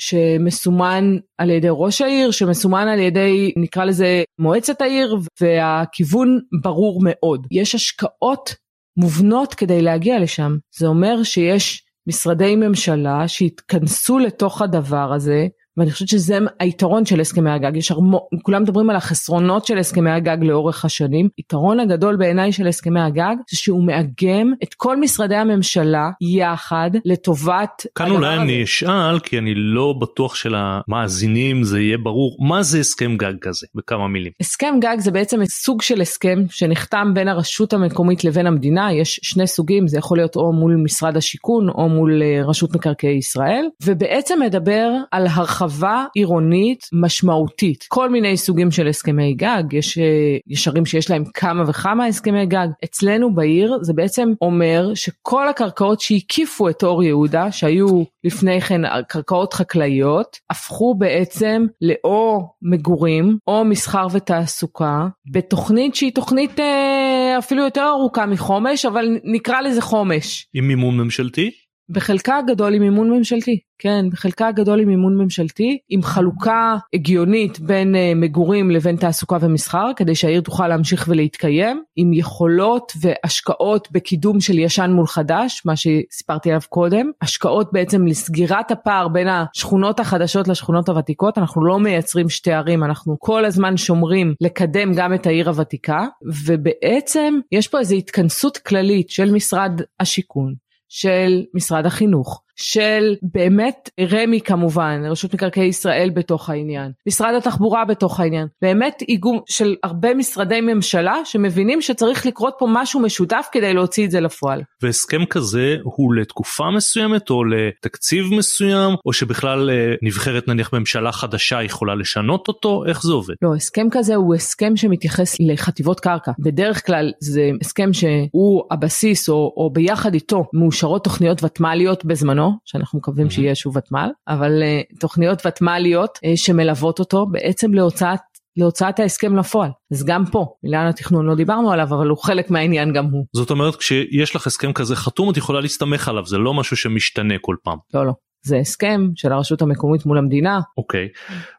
שמסומן 0.00 1.16
על 1.38 1.50
ידי 1.50 1.68
ראש 1.70 2.00
העיר, 2.02 2.30
שמסומן 2.30 2.88
על 2.88 2.98
ידי 2.98 3.52
נקרא 3.56 3.84
לזה 3.84 4.22
מועצת 4.38 4.80
העיר 4.80 5.16
והכיוון 5.40 6.40
ברור 6.62 7.00
מאוד. 7.02 7.46
יש 7.50 7.74
השקעות 7.74 8.54
מובנות 8.96 9.54
כדי 9.54 9.82
להגיע 9.82 10.18
לשם. 10.18 10.56
זה 10.78 10.86
אומר 10.86 11.22
שיש 11.22 11.84
משרדי 12.06 12.56
ממשלה 12.56 13.28
שהתכנסו 13.28 14.18
לתוך 14.18 14.62
הדבר 14.62 15.12
הזה 15.12 15.46
ואני 15.76 15.90
חושבת 15.90 16.08
שזה 16.08 16.38
היתרון 16.60 17.04
של 17.04 17.20
הסכמי 17.20 17.50
הגג, 17.50 17.76
יש 17.76 17.90
הרבה, 17.90 18.18
כולם 18.42 18.62
מדברים 18.62 18.90
על 18.90 18.96
החסרונות 18.96 19.66
של 19.66 19.78
הסכמי 19.78 20.10
הגג 20.10 20.36
לאורך 20.40 20.84
השנים, 20.84 21.28
יתרון 21.38 21.80
הגדול 21.80 22.16
בעיניי 22.16 22.52
של 22.52 22.66
הסכמי 22.66 23.00
הגג 23.00 23.36
זה 23.50 23.56
שהוא 23.56 23.86
מאגם 23.86 24.52
את 24.62 24.74
כל 24.74 25.00
משרדי 25.00 25.34
הממשלה 25.34 26.10
יחד 26.20 26.90
לטובת 27.04 27.86
כאן 27.94 28.10
אולי 28.10 28.36
אני 28.36 28.64
אשאל 28.64 29.18
כי 29.18 29.38
אני 29.38 29.54
לא 29.54 29.94
בטוח 30.00 30.34
שלמאזינים 30.34 31.62
זה 31.62 31.80
יהיה 31.80 31.98
ברור 31.98 32.36
מה 32.40 32.62
זה 32.62 32.78
הסכם 32.78 33.16
גג 33.16 33.32
כזה? 33.40 33.66
בכמה 33.74 34.08
מילים. 34.08 34.32
הסכם 34.40 34.74
גג 34.80 34.96
זה 34.98 35.10
בעצם 35.10 35.44
סוג 35.44 35.82
של 35.82 36.00
הסכם 36.00 36.38
שנחתם 36.50 37.10
בין 37.14 37.28
הרשות 37.28 37.72
המקומית 37.72 38.24
לבין 38.24 38.46
המדינה, 38.46 38.92
יש 38.92 39.20
שני 39.22 39.46
סוגים, 39.46 39.88
זה 39.88 39.98
יכול 39.98 40.18
להיות 40.18 40.36
או 40.36 40.52
מול 40.52 40.76
משרד 40.84 41.16
השיכון 41.16 41.68
או 41.68 41.88
מול 41.88 42.22
אה, 42.22 42.40
רשות 42.44 42.74
מקרקעי 42.74 43.16
ישראל, 43.16 43.64
ובעצם 43.84 44.38
מדבר 44.42 44.90
על 45.10 45.26
הרחבה 45.26 45.59
הרחבה 45.60 46.04
עירונית 46.14 46.86
משמעותית. 46.92 47.84
כל 47.88 48.10
מיני 48.10 48.36
סוגים 48.36 48.70
של 48.70 48.88
הסכמי 48.88 49.34
גג, 49.34 49.62
יש, 49.72 49.98
אה, 49.98 50.36
יש 50.46 50.68
ערים 50.68 50.86
שיש 50.86 51.10
להם 51.10 51.24
כמה 51.34 51.64
וכמה 51.66 52.06
הסכמי 52.06 52.46
גג. 52.46 52.68
אצלנו 52.84 53.34
בעיר 53.34 53.78
זה 53.82 53.92
בעצם 53.92 54.32
אומר 54.42 54.94
שכל 54.94 55.48
הקרקעות 55.48 56.00
שהקיפו 56.00 56.68
את 56.68 56.82
אור 56.82 57.02
יהודה, 57.02 57.52
שהיו 57.52 58.04
לפני 58.24 58.60
כן 58.60 58.80
קרקעות 59.08 59.54
חקלאיות, 59.54 60.36
הפכו 60.50 60.94
בעצם 60.94 61.66
לאו 61.80 62.48
מגורים 62.62 63.38
או 63.46 63.64
מסחר 63.64 64.06
ותעסוקה, 64.12 65.06
בתוכנית 65.32 65.94
שהיא 65.94 66.14
תוכנית 66.14 66.60
אה, 66.60 67.36
אפילו 67.38 67.64
יותר 67.64 67.86
ארוכה 67.88 68.26
מחומש, 68.26 68.84
אבל 68.84 69.18
נקרא 69.24 69.60
לזה 69.60 69.82
חומש. 69.82 70.46
עם 70.54 70.68
מימון 70.68 70.96
ממשלתי? 70.96 71.50
בחלקה 71.90 72.38
הגדול 72.38 72.74
עם 72.74 72.82
מימון 72.82 73.10
ממשלתי, 73.10 73.60
כן, 73.78 74.10
בחלקה 74.12 74.48
הגדול 74.48 74.80
עם 74.80 74.88
מימון 74.88 75.16
ממשלתי, 75.16 75.78
עם 75.88 76.02
חלוקה 76.02 76.76
הגיונית 76.94 77.60
בין 77.60 77.94
uh, 77.94 77.98
מגורים 78.16 78.70
לבין 78.70 78.96
תעסוקה 78.96 79.36
ומסחר, 79.40 79.90
כדי 79.96 80.14
שהעיר 80.14 80.40
תוכל 80.40 80.68
להמשיך 80.68 81.06
ולהתקיים, 81.08 81.82
עם 81.96 82.12
יכולות 82.12 82.92
והשקעות 83.00 83.88
בקידום 83.92 84.40
של 84.40 84.58
ישן 84.58 84.90
מול 84.90 85.06
חדש, 85.06 85.62
מה 85.64 85.74
שסיפרתי 85.76 86.48
עליו 86.50 86.60
קודם, 86.68 87.10
השקעות 87.22 87.72
בעצם 87.72 88.06
לסגירת 88.06 88.70
הפער 88.70 89.08
בין 89.08 89.28
השכונות 89.28 90.00
החדשות 90.00 90.48
לשכונות 90.48 90.88
הוותיקות, 90.88 91.38
אנחנו 91.38 91.64
לא 91.64 91.80
מייצרים 91.80 92.28
שתי 92.28 92.52
ערים, 92.52 92.84
אנחנו 92.84 93.16
כל 93.18 93.44
הזמן 93.44 93.76
שומרים 93.76 94.34
לקדם 94.40 94.94
גם 94.94 95.14
את 95.14 95.26
העיר 95.26 95.48
הוותיקה, 95.48 96.06
ובעצם 96.46 97.34
יש 97.52 97.68
פה 97.68 97.78
איזו 97.78 97.94
התכנסות 97.94 98.58
כללית 98.58 99.10
של 99.10 99.32
משרד 99.32 99.80
השיכון. 100.00 100.69
של 100.92 101.44
משרד 101.54 101.86
החינוך, 101.86 102.42
של 102.60 103.14
באמת 103.22 103.90
רמ"י 104.00 104.40
כמובן, 104.40 105.02
רשות 105.10 105.34
מקרקעי 105.34 105.66
ישראל 105.66 106.10
בתוך 106.14 106.50
העניין, 106.50 106.92
משרד 107.06 107.34
התחבורה 107.34 107.84
בתוך 107.84 108.20
העניין, 108.20 108.46
באמת 108.62 109.02
איגום 109.08 109.40
של 109.46 109.76
הרבה 109.84 110.14
משרדי 110.14 110.60
ממשלה 110.60 111.16
שמבינים 111.24 111.82
שצריך 111.82 112.26
לקרות 112.26 112.54
פה 112.58 112.66
משהו 112.72 113.00
משותף 113.00 113.46
כדי 113.52 113.74
להוציא 113.74 114.04
את 114.04 114.10
זה 114.10 114.20
לפועל. 114.20 114.62
והסכם 114.82 115.24
כזה 115.24 115.76
הוא 115.82 116.14
לתקופה 116.14 116.64
מסוימת 116.76 117.30
או 117.30 117.44
לתקציב 117.44 118.24
מסוים 118.38 118.94
או 119.06 119.12
שבכלל 119.12 119.70
אה, 119.70 119.94
נבחרת 120.02 120.48
נניח 120.48 120.72
ממשלה 120.72 121.12
חדשה 121.12 121.62
יכולה 121.62 121.94
לשנות 121.94 122.48
אותו 122.48 122.84
איך 122.86 123.02
זה 123.02 123.12
עובד? 123.12 123.34
לא 123.42 123.54
הסכם 123.54 123.86
כזה 123.90 124.14
הוא 124.14 124.34
הסכם 124.34 124.76
שמתייחס 124.76 125.36
לחטיבות 125.40 126.00
קרקע 126.00 126.32
בדרך 126.38 126.86
כלל 126.86 127.12
זה 127.20 127.50
הסכם 127.60 127.92
שהוא 127.92 128.62
הבסיס 128.70 129.28
או, 129.28 129.52
או 129.56 129.70
ביחד 129.72 130.14
איתו 130.14 130.44
מאושרות 130.52 131.04
תוכניות 131.04 131.44
ותמ"ליות 131.44 132.04
בזמנו 132.04 132.49
שאנחנו 132.64 132.98
מקווים 132.98 133.26
mm-hmm. 133.26 133.30
שיהיה 133.30 133.54
שוב 133.54 133.76
ותמ"ל, 133.76 134.10
אבל 134.28 134.62
uh, 134.62 134.98
תוכניות 135.00 135.46
ותמ"ליות 135.46 136.18
uh, 136.18 136.20
שמלוות 136.36 136.98
אותו 136.98 137.26
בעצם 137.26 137.74
להוצאת 137.74 138.20
להוצאת 138.56 138.98
ההסכם 139.00 139.36
לפועל. 139.36 139.70
אז 139.92 140.04
גם 140.04 140.24
פה, 140.26 140.46
מילן 140.62 140.86
התכנון 140.86 141.26
לא 141.26 141.34
דיברנו 141.34 141.72
עליו, 141.72 141.86
אבל 141.86 142.08
הוא 142.08 142.18
חלק 142.18 142.50
מהעניין 142.50 142.92
גם 142.92 143.04
הוא. 143.04 143.26
זאת 143.32 143.50
אומרת, 143.50 143.76
כשיש 143.76 144.36
לך 144.36 144.46
הסכם 144.46 144.72
כזה 144.72 144.96
חתום, 144.96 145.30
את 145.30 145.36
יכולה 145.36 145.60
להסתמך 145.60 146.08
עליו, 146.08 146.26
זה 146.26 146.38
לא 146.38 146.54
משהו 146.54 146.76
שמשתנה 146.76 147.34
כל 147.40 147.56
פעם. 147.62 147.78
לא, 147.94 148.06
לא. 148.06 148.12
זה 148.42 148.56
הסכם 148.56 149.00
של 149.14 149.32
הרשות 149.32 149.62
המקומית 149.62 150.06
מול 150.06 150.18
המדינה. 150.18 150.60
אוקיי, 150.76 151.08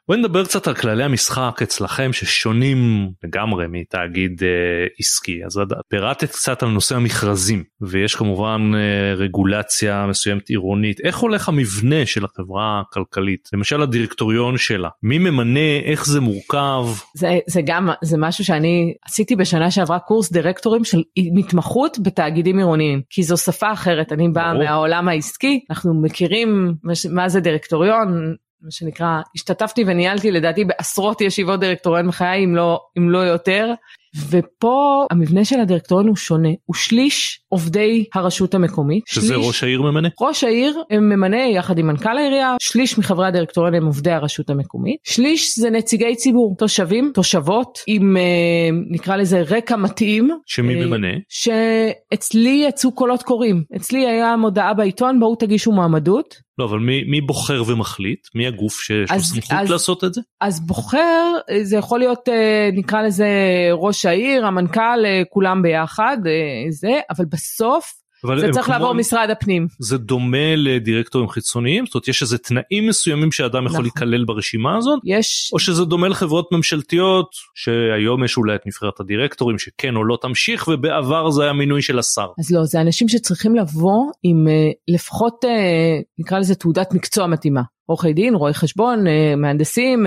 בואי 0.08 0.20
נדבר 0.20 0.46
קצת 0.46 0.68
על 0.68 0.74
כללי 0.74 1.04
המשחק 1.04 1.60
אצלכם 1.64 2.14
ששונים 2.14 3.10
לגמרי 3.24 3.66
מתאגיד 3.70 4.44
אה, 4.44 4.86
עסקי. 5.00 5.46
אז 5.46 5.60
פירטת 5.90 6.32
קצת 6.32 6.64
על 6.64 6.70
נושא 6.70 6.96
המכרזים 6.96 7.64
ויש 7.82 8.16
כמובן 8.16 8.72
אה, 8.76 9.14
רגולציה 9.14 10.06
מסוימת 10.10 10.50
עירונית. 10.50 11.00
איך 11.00 11.18
הולך 11.18 11.50
המבנה 11.50 12.06
של 12.06 12.26
החברה 12.26 12.82
הכלכלית? 12.82 13.50
למשל 13.54 13.82
הדירקטוריון 13.82 14.58
שלה. 14.58 14.90
מי 15.04 15.18
ממנה? 15.18 15.80
איך 15.84 16.06
זה 16.06 16.22
מורכב. 16.22 16.86
זה, 17.16 17.40
זה 17.48 17.62
גם 17.66 17.90
זה 18.04 18.18
משהו 18.20 18.46
שאני 18.46 18.94
עשיתי 19.06 19.36
בשנה 19.36 19.72
שעברה 19.72 20.00
קורס 20.00 20.32
דירקטורים 20.32 20.84
של 20.84 21.02
מתמחות 21.34 21.98
בתאגידים 22.04 22.58
עירוניים 22.58 23.02
כי 23.10 23.24
זו 23.24 23.38
שפה 23.38 23.74
אחרת. 23.74 24.12
אני 24.12 24.30
באה 24.30 24.54
מהעולם 24.54 25.08
העסקי. 25.08 25.60
אנחנו 25.70 26.02
מכירים 26.02 26.74
מה 27.10 27.30
זה 27.30 27.40
דירקטוריון 27.40 28.36
מה 28.62 28.72
שנקרא 28.72 29.22
השתתפתי 29.36 29.84
וניהלתי 29.88 30.32
לדעתי 30.32 30.66
בעשרות 30.66 31.22
ישיבות 31.22 31.60
דירקטוריון 31.60 32.08
בחיי 32.08 32.44
אם 32.46 32.56
לא 32.56 32.82
אם 32.98 33.10
לא 33.10 33.18
יותר 33.18 33.74
ופה 34.30 35.06
המבנה 35.12 35.46
של 35.46 35.60
הדירקטוריון 35.60 36.08
הוא 36.08 36.16
שונה 36.16 36.50
הוא 36.66 36.76
שליש 36.76 37.42
עובדי 37.50 38.06
הרשות 38.16 38.54
המקומית. 38.54 39.04
שזה 39.08 39.28
שליש, 39.28 39.48
ראש 39.48 39.64
העיר 39.64 39.82
ממנה? 39.82 40.10
ראש 40.22 40.44
העיר 40.44 40.84
ממנה 40.92 41.38
יחד 41.38 41.78
עם 41.78 41.88
מנכ"ל 41.88 42.18
העירייה 42.18 42.56
שליש 42.62 42.98
מחברי 42.98 43.28
הדירקטוריון 43.28 43.76
הם 43.76 43.86
עובדי 43.86 44.12
הרשות 44.12 44.50
המקומית 44.50 44.98
שליש 45.04 45.60
זה 45.60 45.70
נציגי 45.70 46.16
ציבור 46.16 46.56
תושבים 46.58 47.12
תושבות 47.14 47.80
עם 47.88 48.18
אה, 48.18 48.22
נקרא 48.90 49.16
לזה 49.16 49.42
רקע 49.50 49.76
מתאים. 49.76 50.30
שמי 50.46 50.82
אה, 50.82 50.86
ממנה? 50.86 51.08
שאצלי 51.30 52.66
יצאו 52.68 52.92
קולות 52.92 53.24
קוראים 53.24 53.64
אצלי 53.76 54.08
היה 54.08 54.36
מודעה 54.36 54.74
בעיתון 54.74 55.20
בואו 55.20 55.36
תגישו 55.36 55.72
מועמדות. 55.72 56.36
לא 56.58 56.66
אבל 56.66 56.80
מי, 56.80 57.04
מי 57.04 57.22
בוחר 57.22 57.64
ומחליט? 57.68 58.20
מי 58.36 58.48
הגוף 58.48 58.82
שיש 58.82 59.12
לו 59.12 59.20
סמכות 59.20 59.52
אז, 59.52 59.72
לעשות 59.72 60.04
את 60.04 60.14
זה? 60.14 60.22
אז 60.42 60.66
בוחר 60.66 61.32
זה 61.62 61.78
יכול 61.78 62.00
להיות 62.00 62.30
אה, 62.30 62.70
נקרא 62.74 63.02
לזה 63.02 63.28
ראש 63.74 64.01
העיר 64.06 64.46
המנכ"ל 64.46 65.06
אה, 65.06 65.22
כולם 65.30 65.62
ביחד 65.62 66.18
אה, 66.26 66.32
זה 66.72 67.00
אבל 67.10 67.26
בסוף 67.26 67.94
אבל 68.24 68.40
זה 68.40 68.50
צריך 68.52 68.66
כמו- 68.66 68.74
לעבור 68.74 68.94
משרד 68.94 69.30
הפנים. 69.30 69.68
זה 69.80 69.98
דומה 69.98 70.56
לדירקטורים 70.56 71.30
חיצוניים? 71.30 71.86
זאת 71.86 71.96
אומרת 71.96 72.08
יש 72.08 72.22
איזה 72.22 72.38
תנאים 72.38 72.88
מסוימים 72.88 73.32
שאדם 73.32 73.66
יכול 73.66 73.70
נכון. 73.70 73.84
להיכלל 73.84 74.26
ברשימה 74.26 74.78
הזאת? 74.78 75.00
יש 75.06 75.50
או 75.54 75.60
שזה 75.60 75.86
דומה 75.86 76.08
לחברות 76.08 76.52
ממשלתיות 76.52 77.28
שהיום 77.56 78.24
יש 78.24 78.38
אולי 78.38 78.56
את 78.56 78.62
נבחרת 78.68 79.00
הדירקטורים 79.00 79.60
שכן 79.60 79.96
או 79.96 80.04
לא 80.04 80.18
תמשיך 80.22 80.68
ובעבר 80.68 81.32
זה 81.32 81.44
היה 81.44 81.54
מינוי 81.54 81.82
של 81.82 82.00
השר. 82.00 82.28
אז 82.40 82.52
לא 82.52 82.64
זה 82.64 82.82
אנשים 82.82 83.08
שצריכים 83.08 83.56
לבוא 83.56 84.12
עם 84.24 84.48
אה, 84.48 84.54
לפחות 84.88 85.46
נקרא 86.20 86.40
לזה 86.40 86.56
תעודת 86.56 86.94
מקצוע 86.94 87.28
מתאימה 87.28 87.62
עורכי 87.86 88.14
דין 88.14 88.36
רואי 88.36 88.54
חשבון 88.54 89.04
מהנדסים. 89.38 90.06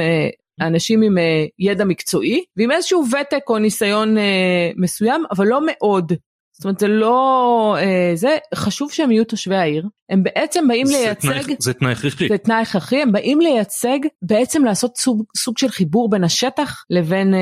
אנשים 0.60 1.02
עם 1.02 1.18
אה, 1.18 1.44
ידע 1.58 1.84
מקצועי 1.84 2.44
ועם 2.56 2.70
איזשהו 2.70 3.04
ותק 3.06 3.44
או 3.48 3.58
ניסיון 3.58 4.18
אה, 4.18 4.70
מסוים 4.76 5.24
אבל 5.30 5.46
לא 5.46 5.60
מאוד. 5.66 6.12
זאת 6.54 6.64
אומרת 6.64 6.78
זה 6.78 6.88
לא 6.88 7.76
אה, 7.78 8.12
זה 8.14 8.36
חשוב 8.54 8.92
שהם 8.92 9.10
יהיו 9.10 9.24
תושבי 9.24 9.56
העיר 9.56 9.84
הם 10.10 10.22
בעצם 10.22 10.68
באים 10.68 10.86
זה 10.86 10.92
לייצג 10.92 11.28
תנאי- 11.42 11.56
זה 11.58 11.72
תנאי 11.72 11.92
הכרחי. 11.92 12.28
זה 12.28 12.38
תנאי 12.38 12.56
הכרחי 12.62 13.02
הם 13.02 13.12
באים 13.12 13.40
לייצג 13.40 13.98
בעצם 14.22 14.64
לעשות 14.64 14.96
סוג, 14.96 15.22
סוג 15.36 15.58
של 15.58 15.68
חיבור 15.68 16.10
בין 16.10 16.24
השטח 16.24 16.84
לבין 16.90 17.34
אה, 17.34 17.38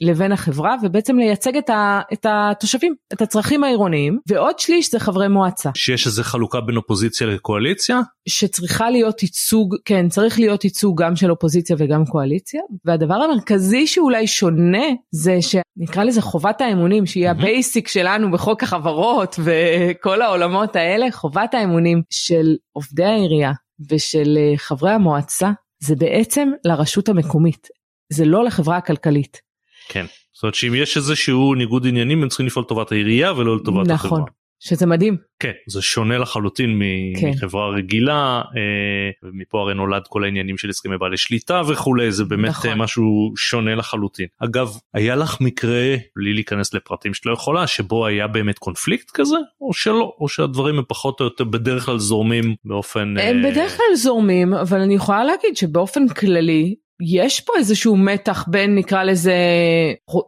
לבין 0.00 0.32
החברה 0.32 0.76
ובעצם 0.82 1.18
לייצג 1.18 1.56
את, 1.56 1.70
ה, 1.70 2.00
את 2.12 2.26
התושבים 2.28 2.94
את 3.12 3.22
הצרכים 3.22 3.64
העירוניים 3.64 4.18
ועוד 4.28 4.58
שליש 4.58 4.90
זה 4.90 4.98
חברי 5.00 5.28
מועצה 5.28 5.70
שיש 5.74 6.06
איזה 6.06 6.24
חלוקה 6.24 6.60
בין 6.60 6.76
אופוזיציה 6.76 7.26
לקואליציה? 7.26 8.00
שצריכה 8.28 8.90
להיות 8.90 9.22
ייצוג 9.22 9.76
כן 9.84 10.08
צריך 10.08 10.38
להיות 10.38 10.64
ייצוג 10.64 11.02
גם 11.02 11.16
של 11.16 11.30
אופוזיציה 11.30 11.76
וגם 11.78 12.04
קואליציה 12.06 12.60
והדבר 12.84 13.14
המרכזי 13.14 13.86
שאולי 13.86 14.26
שונה 14.26 14.84
זה 15.10 15.38
שנקרא 15.40 16.04
לזה 16.04 16.22
חובת 16.22 16.60
האמונים 16.60 17.06
שהיא 17.06 17.26
מהמם. 17.26 17.38
ה 17.40 17.48
basic 17.48 17.88
שלנו 17.88 18.30
בחוק 18.48 18.62
החברות 18.62 19.36
וכל 19.44 20.22
העולמות 20.22 20.76
האלה 20.76 21.06
חובת 21.12 21.54
האמונים 21.54 22.02
של 22.10 22.56
עובדי 22.72 23.04
העירייה 23.04 23.52
ושל 23.90 24.38
אה, 24.38 24.56
חברי 24.56 24.90
המועצה 24.90 25.50
זה 25.78 25.96
בעצם 25.96 26.48
לרשות 26.64 27.08
המקומית 27.08 27.68
זה 28.12 28.24
לא 28.24 28.44
לחברה 28.44 28.76
הכלכלית. 28.76 29.40
כן. 29.88 30.06
זאת 30.32 30.42
אומרת 30.42 30.54
שאם 30.54 30.74
יש 30.74 30.96
איזשהו 30.96 31.54
ניגוד 31.54 31.86
עניינים 31.86 32.22
הם 32.22 32.28
צריכים 32.28 32.46
לפעול 32.46 32.64
לטובת 32.64 32.92
העירייה 32.92 33.32
ולא 33.32 33.56
לטובת 33.56 33.86
נכון. 33.86 34.20
החברה. 34.20 34.37
שזה 34.60 34.86
מדהים 34.86 35.16
כן 35.40 35.52
זה 35.68 35.82
שונה 35.82 36.18
לחלוטין 36.18 36.82
כן. 37.20 37.30
מחברה 37.30 37.70
רגילה 37.70 38.42
אה, 38.56 39.28
ומפה 39.28 39.60
הרי 39.60 39.74
נולד 39.74 40.02
כל 40.08 40.24
העניינים 40.24 40.58
של 40.58 40.68
הסכמי 40.68 40.98
בעלי 40.98 41.16
שליטה 41.16 41.62
וכולי 41.68 42.12
זה 42.12 42.24
באמת 42.24 42.48
נכון. 42.48 42.70
אה, 42.70 42.76
משהו 42.76 43.32
שונה 43.36 43.74
לחלוטין. 43.74 44.26
אגב 44.38 44.76
היה 44.94 45.16
לך 45.16 45.40
מקרה 45.40 45.96
בלי 46.16 46.32
להיכנס 46.32 46.74
לפרטים 46.74 47.14
שאת 47.14 47.26
לא 47.26 47.32
יכולה 47.32 47.66
שבו 47.66 48.06
היה 48.06 48.26
באמת 48.26 48.58
קונפליקט 48.58 49.10
כזה 49.10 49.36
או 49.60 49.72
שלא 49.72 50.12
או 50.20 50.28
שהדברים 50.28 50.78
הם 50.78 50.84
פחות 50.88 51.20
או 51.20 51.24
יותר 51.24 51.44
בדרך 51.44 51.84
כלל 51.84 51.98
זורמים 51.98 52.54
באופן 52.64 53.00
הם 53.00 53.44
אה, 53.44 53.50
בדרך 53.50 53.76
כלל 53.76 53.94
זורמים 53.94 54.54
אבל 54.54 54.80
אני 54.80 54.94
יכולה 54.94 55.24
להגיד 55.24 55.56
שבאופן 55.56 56.08
כללי 56.08 56.74
יש 57.00 57.40
פה 57.40 57.52
איזשהו 57.56 57.96
מתח 57.96 58.44
בין 58.48 58.74
נקרא 58.74 59.02
לזה 59.02 59.34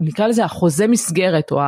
נקרא 0.00 0.26
לזה 0.26 0.44
החוזה 0.44 0.86
מסגרת 0.86 1.50
או 1.52 1.60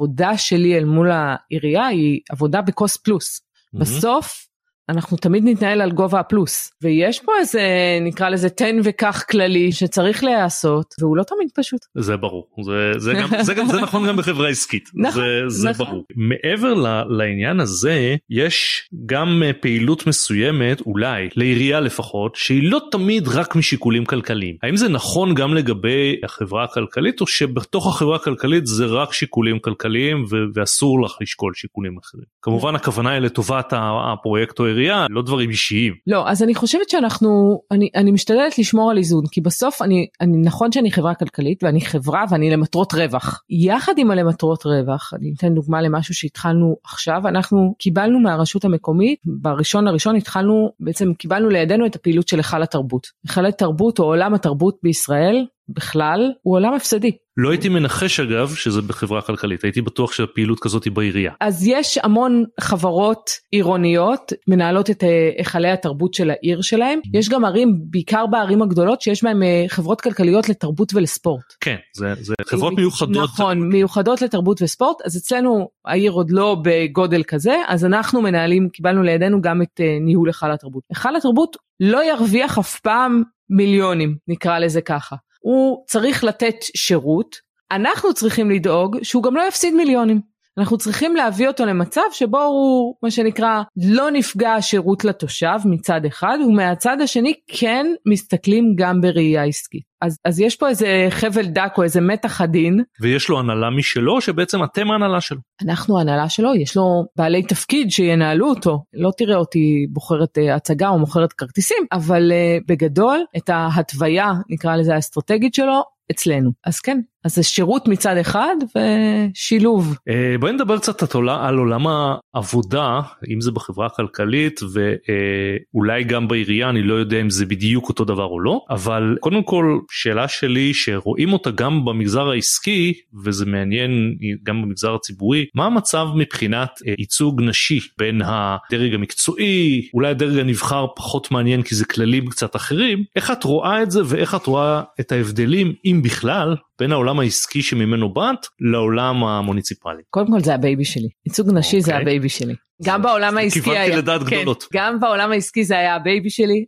העבודה 0.00 0.38
שלי 0.38 0.78
אל 0.78 0.84
מול 0.84 1.10
העירייה 1.10 1.86
היא 1.86 2.20
עבודה 2.30 2.62
בקוסט 2.62 3.04
פלוס 3.04 3.40
מהמם. 3.72 3.84
בסוף 3.84 4.49
אנחנו 4.88 5.16
תמיד 5.16 5.44
נתנהל 5.46 5.80
על 5.80 5.90
גובה 5.90 6.20
הפלוס 6.20 6.70
ויש 6.82 7.20
פה 7.20 7.32
איזה 7.40 7.62
נקרא 8.00 8.28
לזה 8.28 8.48
תן 8.48 8.76
וקח 8.84 9.22
כללי 9.30 9.72
שצריך 9.72 10.24
להיעשות 10.24 10.94
והוא 11.00 11.16
לא 11.16 11.22
תמיד 11.22 11.48
פשוט. 11.54 11.80
זה 11.98 12.16
ברור. 12.16 12.48
זה 12.64 12.92
זה 12.98 13.12
גם 13.14 13.28
זה 13.42 13.54
גם 13.54 13.66
זה 13.66 13.80
נכון 13.80 14.08
גם 14.08 14.16
בחברה 14.16 14.48
עסקית. 14.48 14.90
נכון, 14.94 15.22
זה 15.22 15.48
זה 15.48 15.70
נכון. 15.70 15.86
ברור. 15.86 16.04
מעבר 16.16 16.74
ל, 16.74 17.02
לעניין 17.08 17.60
הזה 17.60 18.16
יש 18.30 18.88
גם 19.06 19.42
אה, 19.42 19.52
פעילות 19.52 20.06
מסוימת 20.06 20.80
אולי 20.80 21.28
לעירייה 21.36 21.80
לפחות 21.80 22.36
שהיא 22.36 22.70
לא 22.70 22.80
תמיד 22.90 23.28
רק 23.28 23.56
משיקולים 23.56 24.04
כלכליים. 24.04 24.56
האם 24.62 24.76
זה 24.76 24.88
נכון 24.88 25.34
גם 25.34 25.54
לגבי 25.54 26.16
החברה 26.24 26.64
הכלכלית 26.64 27.20
או 27.20 27.26
שבתוך 27.26 27.86
החברה 27.86 28.16
הכלכלית 28.16 28.66
זה 28.66 28.86
רק 28.86 29.12
שיקולים 29.12 29.58
כלכליים 29.58 30.24
ו- 30.30 30.36
ואסור 30.54 31.02
לך 31.02 31.16
לשקול 31.20 31.52
שיקולים 31.54 31.98
אחרים? 31.98 32.24
כמובן 32.42 32.74
הכוונה 32.74 33.10
היא 33.10 33.18
לטובת 33.18 33.72
הפרויקט 33.76 34.58
או 34.58 34.66
העירייה 34.80 35.06
לא 35.10 35.22
דברים 35.22 35.50
אישיים. 35.50 35.94
לא 36.06 36.28
אז 36.28 36.42
אני 36.42 36.54
חושבת 36.54 36.88
שאנחנו 36.90 37.60
אני 37.70 37.88
אני 37.94 38.10
משתדלת 38.10 38.58
לשמור 38.58 38.90
על 38.90 38.98
איזון 38.98 39.24
כי 39.30 39.40
בסוף 39.40 39.82
אני 39.82 40.06
אני 40.20 40.36
נכון 40.36 40.72
שאני 40.72 40.90
חברה 40.90 41.14
כלכלית 41.14 41.62
ואני 41.62 41.80
חברה 41.80 42.24
ואני 42.30 42.50
למטרות 42.50 42.92
רווח. 42.92 43.42
יחד 43.50 43.92
עם 43.96 44.10
הלמטרות 44.10 44.66
רווח 44.66 45.12
אני 45.14 45.32
אתן 45.36 45.54
דוגמה 45.54 45.82
למשהו 45.82 46.14
שהתחלנו 46.14 46.76
עכשיו 46.84 47.28
אנחנו 47.28 47.74
קיבלנו 47.78 48.20
מהרשות 48.20 48.64
המקומית 48.64 49.18
בראשון 49.24 49.84
לראשון 49.84 50.16
התחלנו 50.16 50.70
בעצם 50.80 51.14
קיבלנו 51.14 51.48
לידינו 51.48 51.86
את 51.86 51.96
הפעילות 51.96 52.28
של 52.28 52.36
היכל 52.36 52.62
התרבות. 52.62 53.06
היכל 53.24 53.46
התרבות 53.46 53.98
או 53.98 54.04
עולם 54.04 54.34
התרבות 54.34 54.76
בישראל 54.82 55.46
בכלל 55.76 56.32
הוא 56.42 56.54
עולם 56.54 56.74
הפסדי 56.74 57.10
לא 57.36 57.50
הייתי 57.50 57.68
מנחש 57.68 58.20
אגב 58.20 58.54
שזה 58.54 58.82
בחברה 58.82 59.22
כלכלית 59.22 59.64
הייתי 59.64 59.82
בטוח 59.82 60.12
שהפעילות 60.12 60.60
כזאת 60.60 60.84
היא 60.84 60.92
בעירייה. 60.92 61.32
אז 61.40 61.66
יש 61.66 61.98
המון 62.02 62.44
חברות 62.60 63.30
עירוניות 63.50 64.32
מנהלות 64.48 64.90
את 64.90 65.04
אה, 65.04 65.30
היכלי 65.38 65.70
התרבות 65.70 66.14
של 66.14 66.30
העיר 66.30 66.62
שלהם 66.62 67.00
יש 67.14 67.28
גם 67.28 67.44
ערים 67.44 67.78
בעיקר 67.90 68.26
בערים 68.26 68.62
הגדולות 68.62 69.00
שיש 69.00 69.24
בהם 69.24 69.42
אה, 69.42 69.64
חברות 69.68 70.00
כלכליות 70.00 70.48
לתרבות 70.48 70.94
ולספורט. 70.94 71.44
כן 71.60 71.76
זה, 71.96 72.14
זה 72.20 72.34
חברות 72.46 72.72
מיוחדות 72.76 73.16
נכון 73.16 73.68
מיוחדות 73.68 74.22
לתרבות 74.22 74.62
וספורט 74.62 74.96
אז 75.04 75.16
אצלנו 75.16 75.68
העיר 75.84 76.12
עוד 76.12 76.30
לא 76.30 76.56
בגודל 76.64 77.22
כזה 77.22 77.54
אז 77.68 77.84
אנחנו 77.84 78.22
מנהלים 78.22 78.68
קיבלנו 78.68 79.02
לידינו 79.02 79.40
גם 79.40 79.62
את 79.62 79.80
אה, 79.80 79.98
ניהול 80.00 80.28
היכל 80.28 80.52
התרבות. 80.52 80.82
היכל 80.90 81.16
התרבות 81.16 81.56
לא 81.80 82.04
ירוויח 82.04 82.58
אף 82.58 82.80
פעם 82.80 83.22
מיליונים 83.50 84.16
נקרא 84.28 84.58
לזה 84.58 84.80
ככה 84.80 85.16
הוא 85.40 85.84
צריך 85.86 86.24
לתת 86.24 86.56
שירות 86.76 87.50
אנחנו 87.70 88.14
צריכים 88.14 88.50
לדאוג 88.50 88.96
שהוא 89.02 89.22
גם 89.22 89.36
לא 89.36 89.42
יפסיד 89.48 89.74
מיליונים. 89.74 90.20
אנחנו 90.58 90.78
צריכים 90.78 91.16
להביא 91.16 91.48
אותו 91.48 91.66
למצב 91.66 92.00
שבו 92.12 92.42
הוא 92.42 92.94
מה 93.02 93.10
שנקרא 93.10 93.62
לא 93.76 94.10
נפגע 94.10 94.52
השירות 94.52 95.04
לתושב 95.04 95.56
מצד 95.64 96.00
אחד 96.06 96.38
ומהצד 96.46 96.96
השני 97.00 97.34
כן 97.46 97.86
מסתכלים 98.08 98.74
גם 98.76 99.00
בראייה 99.00 99.44
עסקית. 99.44 99.90
אז, 100.02 100.18
אז 100.24 100.40
יש 100.40 100.56
פה 100.56 100.68
איזה 100.68 101.06
חבל 101.10 101.46
דק 101.46 101.72
או 101.78 101.82
איזה 101.82 102.00
מתח 102.00 102.40
עדין. 102.40 102.82
ויש 103.00 103.28
לו 103.28 103.38
הנהלה 103.38 103.70
משלו 103.70 104.20
שבעצם 104.20 104.64
אתם 104.64 104.90
ההנהלה 104.90 105.20
שלו. 105.20 105.40
אנחנו 105.64 105.98
ההנהלה 105.98 106.28
שלו 106.28 106.54
יש 106.54 106.76
לו 106.76 107.04
בעלי 107.16 107.42
תפקיד 107.42 107.90
שינהלו 107.90 108.48
אותו 108.48 108.78
לא 108.94 109.10
תראה 109.16 109.36
אותי 109.36 109.86
בוחרת 109.92 110.38
uh, 110.38 110.54
הצגה 110.56 110.88
או 110.88 110.98
מוכרת 110.98 111.32
כרטיסים 111.32 111.86
אבל 111.92 112.32
uh, 112.32 112.64
בגדול 112.68 113.24
את 113.36 113.48
ההתוויה 113.48 114.32
נקרא 114.50 114.76
לזה 114.76 114.94
האסטרטגית 114.94 115.54
שלו 115.54 115.82
אצלנו 116.10 116.50
אז 116.66 116.80
כן 116.80 117.00
אז 117.24 117.34
זה 117.34 117.42
שירות 117.42 117.88
מצד 117.88 118.16
אחד 118.16 118.56
ושילוב. 118.76 119.96
אה, 120.08 120.36
בואי 120.40 120.52
נדבר 120.52 120.78
קצת 120.78 121.14
על 121.14 121.58
עולם 121.58 121.86
העבודה, 121.86 123.00
אם 123.34 123.40
זה 123.40 123.50
בחברה 123.50 123.86
הכלכלית 123.86 124.60
ואולי 124.72 126.04
גם 126.04 126.28
בעירייה, 126.28 126.68
אני 126.68 126.82
לא 126.82 126.94
יודע 126.94 127.20
אם 127.20 127.30
זה 127.30 127.46
בדיוק 127.46 127.88
אותו 127.88 128.04
דבר 128.04 128.24
או 128.24 128.40
לא, 128.40 128.60
אבל 128.70 129.16
קודם 129.20 129.42
כל 129.42 129.78
שאלה 129.90 130.28
שלי 130.28 130.74
שרואים 130.74 131.32
אותה 131.32 131.50
גם 131.50 131.84
במגזר 131.84 132.30
העסקי, 132.30 132.92
וזה 133.24 133.46
מעניין 133.46 134.16
גם 134.42 134.62
במגזר 134.62 134.94
הציבורי, 134.94 135.46
מה 135.54 135.66
המצב 135.66 136.06
מבחינת 136.14 136.70
אה, 136.86 136.94
ייצוג 136.98 137.42
נשי 137.42 137.80
בין 137.98 138.22
הדרג 138.24 138.94
המקצועי, 138.94 139.88
אולי 139.94 140.08
הדרג 140.08 140.38
הנבחר 140.38 140.86
פחות 140.96 141.30
מעניין 141.30 141.62
כי 141.62 141.74
זה 141.74 141.84
כללים 141.84 142.26
קצת 142.28 142.56
אחרים, 142.56 143.04
איך 143.16 143.30
את 143.30 143.44
רואה 143.44 143.82
את 143.82 143.90
זה 143.90 144.00
ואיך 144.04 144.34
את 144.34 144.46
רואה 144.46 144.82
את 145.00 145.12
ההבדלים, 145.12 145.72
אם 145.84 146.00
בכלל, 146.04 146.56
בין 146.80 146.92
העולם 146.92 147.20
העסקי 147.20 147.62
שממנו 147.62 148.12
באת 148.14 148.46
לעולם 148.60 149.24
המוניציפלי. 149.24 150.02
קודם 150.10 150.32
כל 150.32 150.40
זה 150.40 150.54
ה 150.54 150.60
baby 150.60 150.84
שלי, 150.84 151.08
ייצוג 151.26 151.48
נשי 151.52 151.78
okay. 151.78 151.80
זה 151.80 151.90
אוקיי. 151.90 152.02
ה 152.02 152.07
baby 152.07 152.28
שלי. 152.28 152.54
גם 152.82 153.02
בעולם 153.02 153.36
העסקי 153.36 153.70
היה, 153.70 153.96
לדעת 153.96 154.22
כן, 154.22 154.36
גדולות. 154.36 154.66
גם 154.72 155.00
בעולם 155.00 155.32
העסקי 155.32 155.64
זה 155.64 155.78
היה 155.78 155.94
הבייבי 155.94 156.30
שלי, 156.30 156.64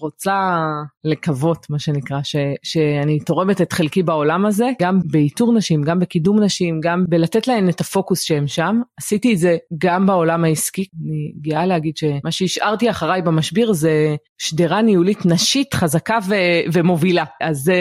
רוצה 0.00 0.66
לקוות 1.04 1.66
מה 1.70 1.78
שנקרא 1.78 2.18
ש, 2.22 2.36
שאני 2.62 3.20
תורמת 3.20 3.60
את 3.60 3.72
חלקי 3.72 4.02
בעולם 4.02 4.46
הזה 4.46 4.70
גם 4.82 4.98
באיתור 5.04 5.52
נשים 5.52 5.82
גם 5.82 5.98
בקידום 5.98 6.42
נשים 6.42 6.80
גם 6.80 7.04
בלתת 7.08 7.46
להן 7.46 7.68
את 7.68 7.80
הפוקוס 7.80 8.22
שהם 8.22 8.46
שם. 8.46 8.80
עשיתי 8.98 9.32
את 9.32 9.38
זה 9.38 9.56
גם 9.78 10.06
בעולם 10.06 10.44
העסקי. 10.44 10.84
אני 11.04 11.32
גאה 11.40 11.66
להגיד 11.66 11.96
שמה 11.96 12.30
שהשארתי 12.30 12.90
אחריי 12.90 13.22
במשביר 13.22 13.72
זה 13.72 14.16
שדרה 14.38 14.82
ניהולית 14.82 15.26
נשית 15.26 15.74
חזקה 15.74 16.18
ו, 16.28 16.34
ומובילה. 16.72 17.24
אז 17.40 17.56
זה 17.56 17.76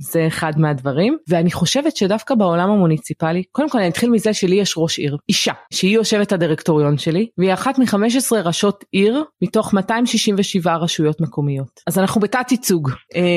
זה 0.00 0.26
אחד 0.26 0.52
מהדברים. 0.56 1.16
ואני 1.28 1.52
חושבת 1.52 1.96
שדווקא 1.96 2.34
בעולם 2.34 2.70
המוניציפלי 2.70 3.42
קודם 3.52 3.70
כל 3.70 3.78
אני 3.78 3.88
אתחיל 3.88 4.10
מזה 4.10 4.34
שלי 4.34 4.56
יש 4.56 4.74
ראש 4.76 4.98
עיר 4.98 5.16
אישה 5.28 5.52
שהיא 5.72 5.94
יושבת 5.94 6.32
הדירקטוריון 6.32 6.98
שלי 6.98 7.28
והיא 7.38 7.52
אחת 7.52 7.78
מ-15 7.78 8.36
ראשות 8.44 8.84
עיר 8.92 9.24
מתוך 9.42 9.74
267 9.74 10.76
רשויות 10.76 11.09
מקומיות 11.20 11.80
אז 11.86 11.98
אנחנו 11.98 12.20
בתת 12.20 12.46
ייצוג. 12.50 12.90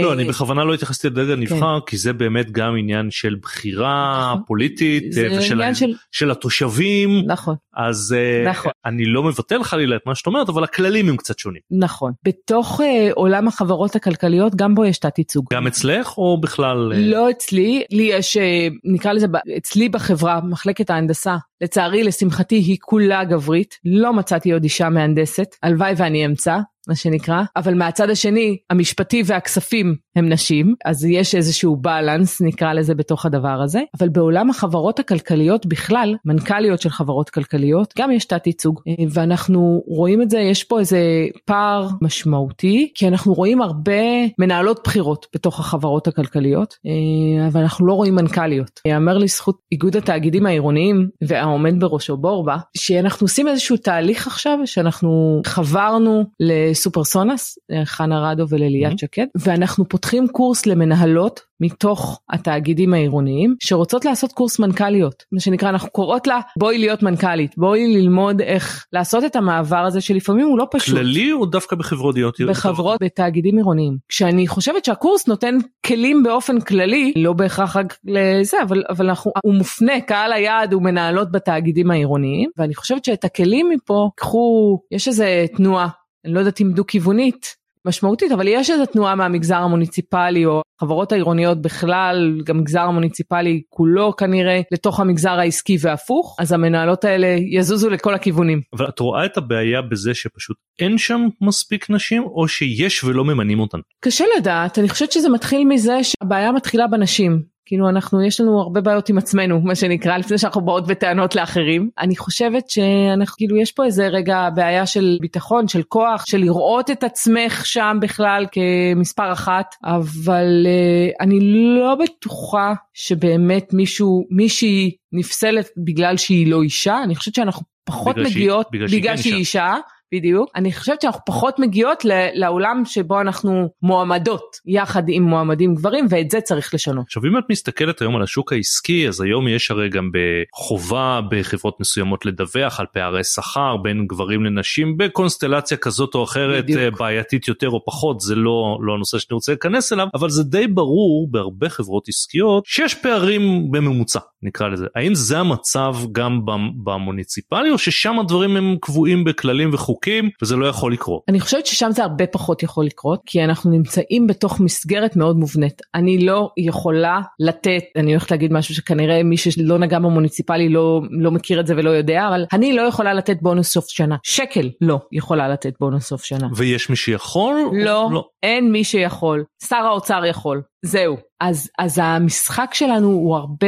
לא 0.03 0.13
אני 0.13 0.23
בכוונה 0.23 0.63
לא 0.63 0.73
התייחסתי 0.73 1.07
לדרג 1.07 1.29
הנבחר 1.29 1.79
כן. 1.79 1.85
כי 1.85 1.97
זה 1.97 2.13
באמת 2.13 2.51
גם 2.51 2.75
עניין 2.77 3.11
של 3.11 3.35
בחירה 3.41 4.29
נכון. 4.31 4.43
פוליטית 4.47 5.03
ושל 5.15 5.73
של... 5.73 5.93
של 6.11 6.31
התושבים 6.31 7.23
נכון 7.27 7.55
אז 7.75 8.15
אה, 8.17 8.51
נכון. 8.51 8.71
אני 8.85 9.05
לא 9.05 9.23
מבטל 9.23 9.63
חלילה 9.63 9.95
את 9.95 10.01
מה 10.05 10.15
שאת 10.15 10.27
אומרת 10.27 10.49
אבל 10.49 10.63
הכללים 10.63 11.09
הם 11.09 11.17
קצת 11.17 11.39
שונים. 11.39 11.61
נכון 11.71 12.11
בתוך 12.25 12.81
עולם 13.15 13.47
החברות 13.47 13.95
הכלכליות 13.95 14.55
גם 14.55 14.75
בו 14.75 14.85
יש 14.85 14.97
תת 14.97 15.17
ייצוג. 15.17 15.45
גם 15.53 15.67
אצלך 15.67 16.17
או 16.17 16.41
בכלל? 16.41 16.93
אה? 16.93 16.99
לא 16.99 17.29
אצלי, 17.29 17.83
לי 17.91 18.03
יש, 18.03 18.37
אה, 18.37 18.67
נקרא 18.83 19.13
לזה, 19.13 19.27
אצלי 19.57 19.89
בחברה, 19.89 20.39
מחלקת 20.43 20.89
ההנדסה, 20.89 21.37
לצערי, 21.61 22.03
לשמחתי, 22.03 22.55
היא 22.55 22.77
כולה 22.81 23.23
גברית, 23.23 23.75
לא 23.85 24.13
מצאתי 24.13 24.51
עוד 24.51 24.63
אישה 24.63 24.89
מהנדסת, 24.89 25.55
הלוואי 25.63 25.93
ואני 25.97 26.25
אמצא, 26.25 26.57
מה 26.87 26.95
שנקרא, 26.95 27.43
אבל 27.55 27.73
מהצד 27.73 28.09
השני, 28.09 28.57
המשפטי 28.69 29.23
והכספים 29.25 29.95
הם 30.15 30.29
נשים, 30.29 30.75
אז 30.85 31.05
יש 31.05 31.35
איזשהו 31.35 31.75
בלנס 31.75 32.41
נקרא 32.41 32.73
לזה 32.73 32.95
בתוך 32.95 33.25
הדבר 33.25 33.61
הזה, 33.61 33.81
אבל 33.99 34.09
בעולם 34.09 34.49
החברות 34.49 34.99
הכלכליות 34.99 35.65
בכלל, 35.65 36.15
מנכ"ליות 36.25 36.81
של 36.81 36.89
חברות 36.89 37.29
כלכליות, 37.29 37.93
גם 37.97 38.11
יש 38.11 38.25
תת 38.25 38.47
ייצוג, 38.47 38.81
אה, 38.87 38.93
ואנחנו 39.09 39.83
רואים 39.87 40.21
את 40.21 40.29
זה, 40.29 40.39
יש 40.39 40.63
פה 40.63 40.79
איזה 40.79 40.99
פער 41.45 41.87
משמעותי, 42.01 42.91
כי 42.95 43.07
אנחנו 43.07 43.33
רואים 43.33 43.61
הרבה 43.61 44.01
מנהלות 44.39 44.79
בחירות 44.83 45.27
בתוך 45.35 45.59
החברות 45.59 46.07
הכלכליות, 46.07 46.77
אה, 46.85 47.47
אבל 47.47 47.61
אנחנו 47.61 47.85
לא 47.87 47.93
רואים 47.93 48.15
מנכ"ליות. 48.15 48.79
יאמר 48.87 49.17
לזכות 49.17 49.57
איגוד 49.71 49.97
התאגידים 49.97 50.45
העירוניים 50.45 51.09
והעומד 51.23 51.79
בראשו 51.79 52.17
בורבה, 52.17 52.57
שאנחנו 52.77 53.25
עושים 53.25 53.47
איזשהו 53.47 53.77
תהליך 53.77 54.27
עכשיו, 54.27 54.59
שאנחנו 54.65 55.41
חברנו 55.45 56.23
לסופרסונס, 56.39 57.57
אה, 57.71 57.85
חנה 57.85 58.31
רדו 58.31 58.45
ולליאת 58.49 58.91
mm-hmm. 58.91 58.97
שקד, 58.97 59.25
ואנחנו 59.35 59.89
פותחים 60.03 60.27
קורס 60.27 60.65
למנהלות 60.65 61.39
מתוך 61.59 62.19
התאגידים 62.29 62.93
העירוניים 62.93 63.55
שרוצות 63.59 64.05
לעשות 64.05 64.31
קורס 64.31 64.59
מנכ"ליות. 64.59 65.23
מה 65.31 65.39
שנקרא 65.39 65.69
אנחנו 65.69 65.89
קוראות 65.89 66.27
לה 66.27 66.39
בואי 66.59 66.77
להיות 66.77 67.03
מנכ"לית 67.03 67.57
בואי 67.57 67.95
ללמוד 67.97 68.41
איך 68.41 68.85
לעשות 68.93 69.23
את 69.23 69.35
המעבר 69.35 69.77
הזה 69.77 70.01
שלפעמים 70.01 70.45
הוא 70.45 70.57
לא 70.57 70.67
פשוט. 70.71 70.95
כללי 70.95 71.31
או 71.31 71.45
דווקא 71.45 71.75
בחברות 71.75 72.15
בחברות 72.49 73.01
בתאגידים 73.03 73.57
עירוניים. 73.57 73.97
כשאני 74.09 74.47
חושבת 74.47 74.85
שהקורס 74.85 75.27
נותן 75.27 75.57
כלים 75.85 76.23
באופן 76.23 76.59
כללי 76.59 77.13
לא 77.15 77.33
בהכרח 77.33 77.77
רק 77.77 77.97
לזה 78.05 78.57
אבל 78.63 78.83
אבל 78.89 79.09
אנחנו 79.09 79.31
הוא 79.43 79.53
מופנה 79.53 80.01
קהל 80.01 80.33
היעד 80.33 80.73
הוא 80.73 80.81
מנהלות 80.81 81.31
בתאגידים 81.31 81.91
העירוניים 81.91 82.49
ואני 82.57 82.75
חושבת 82.75 83.05
שאת 83.05 83.23
הכלים 83.23 83.69
מפה 83.69 84.09
קחו 84.15 84.79
יש 84.91 85.07
איזה 85.07 85.45
תנועה 85.57 85.87
אני 86.25 86.33
לא 86.33 86.39
יודעת 86.39 86.61
אם 86.61 86.71
דו 86.71 86.85
כיוונית 86.87 87.62
משמעותית 87.87 88.31
אבל 88.31 88.47
יש 88.47 88.69
איזה 88.69 88.85
תנועה 88.85 89.15
מהמגזר 89.15 89.57
המוניציפלי 89.57 90.45
או 90.45 90.61
חברות 90.81 91.11
העירוניות 91.11 91.61
בכלל 91.61 92.41
גם 92.45 92.57
מגזר 92.57 92.81
המוניציפלי 92.81 93.61
כולו 93.69 94.15
כנראה 94.15 94.61
לתוך 94.71 94.99
המגזר 94.99 95.39
העסקי 95.39 95.77
והפוך 95.81 96.35
אז 96.39 96.51
המנהלות 96.51 97.05
האלה 97.05 97.27
יזוזו 97.51 97.89
לכל 97.89 98.13
הכיוונים. 98.13 98.61
אבל 98.73 98.87
את 98.89 98.99
רואה 98.99 99.25
את 99.25 99.37
הבעיה 99.37 99.81
בזה 99.81 100.13
שפשוט 100.13 100.57
אין 100.79 100.97
שם 100.97 101.27
מספיק 101.41 101.89
נשים 101.89 102.23
או 102.23 102.47
שיש 102.47 103.03
ולא 103.03 103.25
ממנים 103.25 103.59
אותן? 103.59 103.77
קשה 103.99 104.25
לדעת 104.37 104.79
אני 104.79 104.89
חושבת 104.89 105.11
שזה 105.11 105.29
מתחיל 105.29 105.67
מזה 105.67 106.03
שהבעיה 106.03 106.51
מתחילה 106.51 106.87
בנשים 106.87 107.52
כאילו 107.73 107.89
אנחנו 107.89 108.23
יש 108.23 108.41
לנו 108.41 108.61
הרבה 108.61 108.81
בעיות 108.81 109.09
עם 109.09 109.17
עצמנו 109.17 109.61
מה 109.61 109.75
שנקרא 109.75 110.17
לפני 110.17 110.37
שאנחנו 110.37 110.61
באות 110.61 110.87
בטענות 110.87 111.35
לאחרים. 111.35 111.89
אני 111.99 112.15
חושבת 112.15 112.69
שאנחנו 112.69 113.35
כאילו 113.37 113.57
יש 113.57 113.71
פה 113.71 113.85
איזה 113.85 114.07
רגע 114.07 114.49
בעיה 114.55 114.85
של 114.85 115.17
ביטחון 115.21 115.67
של 115.67 115.83
כוח 115.83 116.25
של 116.25 116.37
לראות 116.37 116.91
את 116.91 117.03
עצמך 117.03 117.65
שם 117.65 117.97
בכלל 118.01 118.45
כמספר 118.51 119.31
אחת 119.31 119.75
אבל 119.83 120.65
uh, 120.65 121.23
אני 121.23 121.39
לא 121.79 121.95
בטוחה 121.95 122.73
שבאמת 122.93 123.73
מישהו 123.73 124.25
מישהי 124.29 124.91
נפסלת 125.11 125.67
בגלל 125.85 126.17
שהיא 126.17 126.47
לא 126.47 126.63
אישה. 126.63 127.03
אני 127.03 127.15
חושבת 127.15 127.35
שאנחנו 127.35 127.61
פחות 127.85 128.15
בגלל 128.15 128.27
מגיעות 128.27 128.67
שהיא, 128.71 128.81
בגלל, 128.81 128.99
בגלל 128.99 129.17
שהיא 129.17 129.35
אישה 129.35 129.75
בדיוק. 130.13 130.49
אני 130.55 130.73
חושבת 130.73 131.01
שאנחנו 131.01 131.21
פחות 131.25 131.59
מגיעות 131.59 132.05
לעולם 132.33 132.81
שבו 132.85 133.21
אנחנו 133.21 133.69
מועמדות 133.81 134.55
יחד 134.65 135.03
עם 135.07 135.23
מועמדים 135.23 135.75
גברים 135.75 136.05
ואת 136.09 136.31
זה 136.31 136.41
צריך 136.41 136.73
לשנות. 136.73 137.05
עכשיו 137.05 137.25
אם 137.25 137.37
את 137.37 137.43
מסתכלת 137.49 138.01
היום 138.01 138.15
על 138.15 138.23
השוק 138.23 138.53
העסקי 138.53 139.07
אז 139.07 139.21
היום 139.21 139.47
יש 139.47 139.71
הרי 139.71 139.89
גם 139.89 140.09
בחובה 140.13 141.19
בחברות 141.31 141.79
מסוימות 141.79 142.25
לדווח 142.25 142.79
על 142.79 142.85
פערי 142.93 143.23
שכר 143.23 143.77
בין 143.77 144.07
גברים 144.07 144.43
לנשים 144.43 144.97
בקונסטלציה 144.97 145.77
כזאת 145.77 146.15
או 146.15 146.23
אחרת 146.23 146.63
בדיוק. 146.63 146.79
אה, 146.79 146.91
בעייתית 146.91 147.47
יותר 147.47 147.69
או 147.69 147.85
פחות 147.85 148.21
זה 148.21 148.35
לא 148.35 148.77
לא 148.81 148.93
הנושא 148.93 149.19
שאני 149.19 149.35
רוצה 149.35 149.51
להיכנס 149.51 149.93
אליו 149.93 150.07
אבל 150.13 150.29
זה 150.29 150.43
די 150.43 150.67
ברור 150.67 151.27
בהרבה 151.31 151.69
חברות 151.69 152.07
עסקיות 152.07 152.65
שיש 152.65 152.95
פערים 152.95 153.71
בממוצע 153.71 154.19
נקרא 154.43 154.67
לזה 154.67 154.85
האם 154.95 155.15
זה 155.15 155.39
המצב 155.39 155.95
גם 156.11 156.41
במוניציפלי 156.83 157.71
או 157.71 157.77
ששם 157.77 158.19
הדברים 158.19 158.57
הם 158.57 158.75
קבועים 158.81 159.23
בכללים 159.23 159.69
וחוקים. 159.73 160.02
חוקים 160.03 160.29
וזה 160.41 160.55
לא 160.55 160.65
יכול 160.65 160.93
לקרות. 160.93 161.21
אני 161.29 161.39
חושבת 161.39 161.65
ששם 161.65 161.91
זה 161.91 162.03
הרבה 162.03 162.27
פחות 162.27 162.63
יכול 162.63 162.85
לקרות 162.85 163.21
כי 163.25 163.43
אנחנו 163.43 163.71
נמצאים 163.71 164.27
בתוך 164.27 164.59
מסגרת 164.59 165.15
מאוד 165.15 165.35
מובנית. 165.35 165.81
אני 165.95 166.25
לא 166.25 166.49
יכולה 166.57 167.21
לתת, 167.39 167.83
אני 167.95 168.11
הולכת 168.11 168.31
להגיד 168.31 168.53
משהו 168.53 168.75
שכנראה 168.75 169.23
מי 169.23 169.37
שלא 169.37 169.79
נגע 169.79 169.99
במוניציפלי 169.99 170.69
לא, 170.69 171.01
לא 171.21 171.31
מכיר 171.31 171.59
את 171.59 171.67
זה 171.67 171.73
ולא 171.77 171.89
יודע, 171.89 172.27
אבל 172.27 172.45
אני 172.53 172.73
לא 172.73 172.81
יכולה 172.81 173.13
לתת 173.13 173.37
בונוס 173.41 173.67
סוף 173.67 173.85
שנה. 173.89 174.15
שקל 174.23 174.69
לא 174.81 174.99
יכולה 175.11 175.47
לתת 175.49 175.73
בונוס 175.79 176.03
סוף 176.03 176.23
שנה. 176.23 176.47
ויש 176.55 176.89
מי 176.89 176.95
שיכול? 176.95 177.55
לא, 177.73 178.09
לא. 178.11 178.25
אין 178.43 178.71
מי 178.71 178.83
שיכול. 178.83 179.43
שר 179.67 179.75
האוצר 179.75 180.25
יכול. 180.25 180.61
זהו. 180.85 181.17
אז, 181.41 181.69
אז 181.79 181.99
המשחק 182.03 182.69
שלנו 182.73 183.07
הוא 183.07 183.35
הרבה 183.35 183.67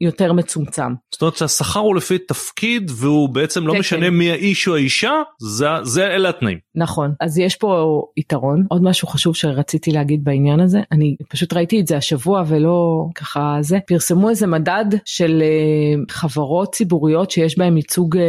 יותר 0.00 0.32
מצומצם. 0.32 0.92
זאת 1.12 1.22
אומרת 1.22 1.36
שהשכר 1.36 1.80
הוא 1.80 1.96
לפי 1.96 2.18
תפקיד 2.18 2.90
והוא 2.94 3.28
בעצם 3.28 3.66
לא 3.66 3.74
משנה 3.74 4.10
מי 4.10 4.30
האיש 4.30 4.68
או 4.68 4.74
האישה, 4.74 5.12
זה, 5.40 5.66
זה 5.82 6.06
אלה 6.06 6.28
התנאים. 6.28 6.58
נכון, 6.76 7.14
אז 7.20 7.38
יש 7.38 7.56
פה 7.56 8.02
יתרון. 8.16 8.66
עוד 8.68 8.82
משהו 8.82 9.08
חשוב 9.08 9.36
שרציתי 9.36 9.92
להגיד 9.92 10.24
בעניין 10.24 10.60
הזה, 10.60 10.80
אני 10.92 11.16
פשוט 11.28 11.52
ראיתי 11.52 11.80
את 11.80 11.86
זה 11.86 11.96
השבוע 11.96 12.42
ולא 12.46 13.06
ככה 13.14 13.58
זה, 13.60 13.78
פרסמו 13.86 14.30
איזה 14.30 14.46
מדד 14.46 14.84
של 15.04 15.42
uh, 15.42 16.12
חברות 16.12 16.74
ציבוריות 16.74 17.30
שיש 17.30 17.58
בהם 17.58 17.76
ייצוג 17.76 18.16
uh, 18.16 18.20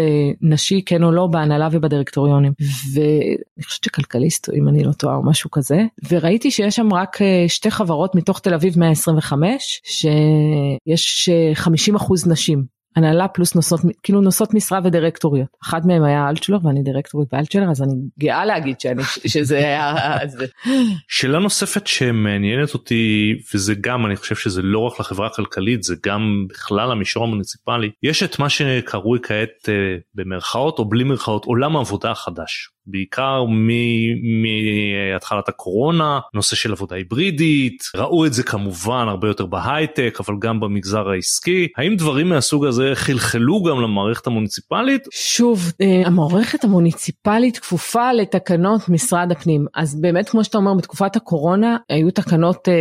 נשי 0.41 0.81
כן 0.85 1.03
או 1.03 1.11
לא 1.11 1.27
בהנהלה 1.27 1.67
ובדירקטוריונים. 1.71 2.51
ואני 2.93 3.63
חושבת 3.63 3.83
שכלכליסט, 3.83 4.49
אם 4.53 4.67
אני 4.67 4.83
לא 4.83 4.91
טועה 4.91 5.15
או 5.15 5.25
משהו 5.25 5.51
כזה, 5.51 5.85
וראיתי 6.09 6.51
שיש 6.51 6.75
שם 6.75 6.93
רק 6.93 7.15
uh, 7.15 7.19
שתי 7.47 7.71
חברות 7.71 8.15
מתוך 8.15 8.39
תל 8.39 8.53
אביב 8.53 8.79
125 8.79 9.81
שיש 9.83 11.29
50 11.53 11.95
אחוז 11.95 12.27
נשים. 12.27 12.76
הנהלה 12.97 13.27
פלוס 13.27 13.55
נושאות, 13.55 13.81
כאילו 14.03 14.21
נושאות 14.21 14.53
משרה 14.53 14.79
ודירקטוריות. 14.83 15.47
אחת 15.63 15.85
מהן 15.85 16.03
היה 16.03 16.29
אלטשולר 16.29 16.57
ואני 16.63 16.83
דירקטורית 16.83 17.29
באלטשולר, 17.31 17.71
אז 17.71 17.81
אני 17.81 17.93
גאה 18.19 18.45
להגיד 18.45 18.79
שאני, 18.79 19.03
שזה 19.33 19.57
היה... 19.57 19.95
שאלה 21.07 21.39
נוספת 21.39 21.87
שמעניינת 21.87 22.73
אותי, 22.73 23.33
וזה 23.53 23.73
גם, 23.81 24.05
אני 24.05 24.15
חושב 24.15 24.35
שזה 24.35 24.61
לא 24.61 24.79
רק 24.79 24.99
לחברה 24.99 25.27
הכלכלית, 25.27 25.83
זה 25.83 25.95
גם 26.05 26.45
בכלל 26.49 26.91
המישור 26.91 27.23
המוניציפלי. 27.23 27.89
יש 28.03 28.23
את 28.23 28.39
מה 28.39 28.49
שקרוי 28.49 29.19
כעת 29.23 29.69
במרכאות 30.15 30.79
או 30.79 30.89
בלי 30.89 31.03
מרכאות 31.03 31.45
עולם 31.45 31.75
העבודה 31.75 32.11
החדש. 32.11 32.69
בעיקר 32.87 33.43
מהתחלת 35.13 35.49
הקורונה, 35.49 36.19
נושא 36.33 36.55
של 36.55 36.71
עבודה 36.71 36.95
היברידית, 36.95 37.83
ראו 37.95 38.25
את 38.25 38.33
זה 38.33 38.43
כמובן 38.43 39.05
הרבה 39.07 39.27
יותר 39.27 39.45
בהייטק, 39.45 40.17
אבל 40.19 40.35
גם 40.39 40.59
במגזר 40.59 41.09
העסקי. 41.09 41.67
האם 41.77 41.95
דברים 41.95 42.29
מהסוג 42.29 42.65
הזה 42.65 42.91
חלחלו 42.93 43.63
גם 43.63 43.81
למערכת 43.81 44.27
המוניציפלית? 44.27 45.07
שוב, 45.13 45.71
אה, 45.81 46.01
המערכת 46.05 46.63
המוניציפלית 46.63 47.59
כפופה 47.59 48.13
לתקנות 48.13 48.89
משרד 48.89 49.31
הפנים. 49.31 49.65
אז 49.75 50.01
באמת, 50.01 50.29
כמו 50.29 50.43
שאתה 50.43 50.57
אומר, 50.57 50.73
בתקופת 50.73 51.15
הקורונה 51.15 51.77
היו 51.89 52.11
תקנות, 52.11 52.67
אה, 52.67 52.73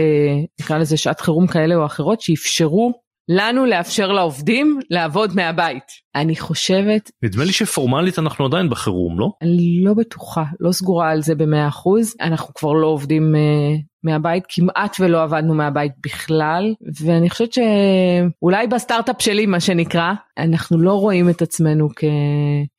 נקרא 0.61 0.79
לזה 0.79 0.97
שעת 0.97 1.21
חירום 1.21 1.47
כאלה 1.47 1.75
או 1.75 1.87
אחרות, 1.87 2.21
שאפשרו 2.21 2.93
לנו 3.29 3.67
לאפשר 3.67 4.13
לעובדים 4.13 4.81
לעבוד 4.91 5.37
מהבית. 5.37 6.06
אני 6.17 6.37
חושבת... 6.37 7.11
נדמה 7.23 7.45
לי 7.45 7.53
שפורמלית 7.53 8.19
אנחנו 8.19 8.47
עדיין 8.47 8.69
בחירום, 8.71 9.19
לא? 9.19 9.31
אני 9.43 9.81
לא 9.85 9.95
בטוחה, 9.95 10.45
לא 10.61 10.73
סגורה 10.73 11.11
על 11.11 11.23
זה 11.23 11.35
במאה 11.35 11.69
אחוז. 11.69 12.15
אנחנו 12.21 12.55
כבר 12.55 12.73
לא 12.73 12.87
עובדים 12.87 13.35
uh, 13.35 13.83
מהבית, 14.05 14.45
כמעט 14.49 14.97
ולא 15.01 15.23
עבדנו 15.23 15.55
מהבית 15.55 15.93
בכלל, 16.05 16.75
ואני 17.05 17.31
חושבת 17.31 17.53
שאולי 17.53 18.67
בסטארט-אפ 18.67 19.17
שלי, 19.23 19.47
מה 19.47 19.61
שנקרא, 19.61 20.13
אנחנו 20.39 20.83
לא 20.83 20.93
רואים 20.93 21.31
את 21.31 21.43
עצמנו 21.43 21.89
כ... 21.97 22.05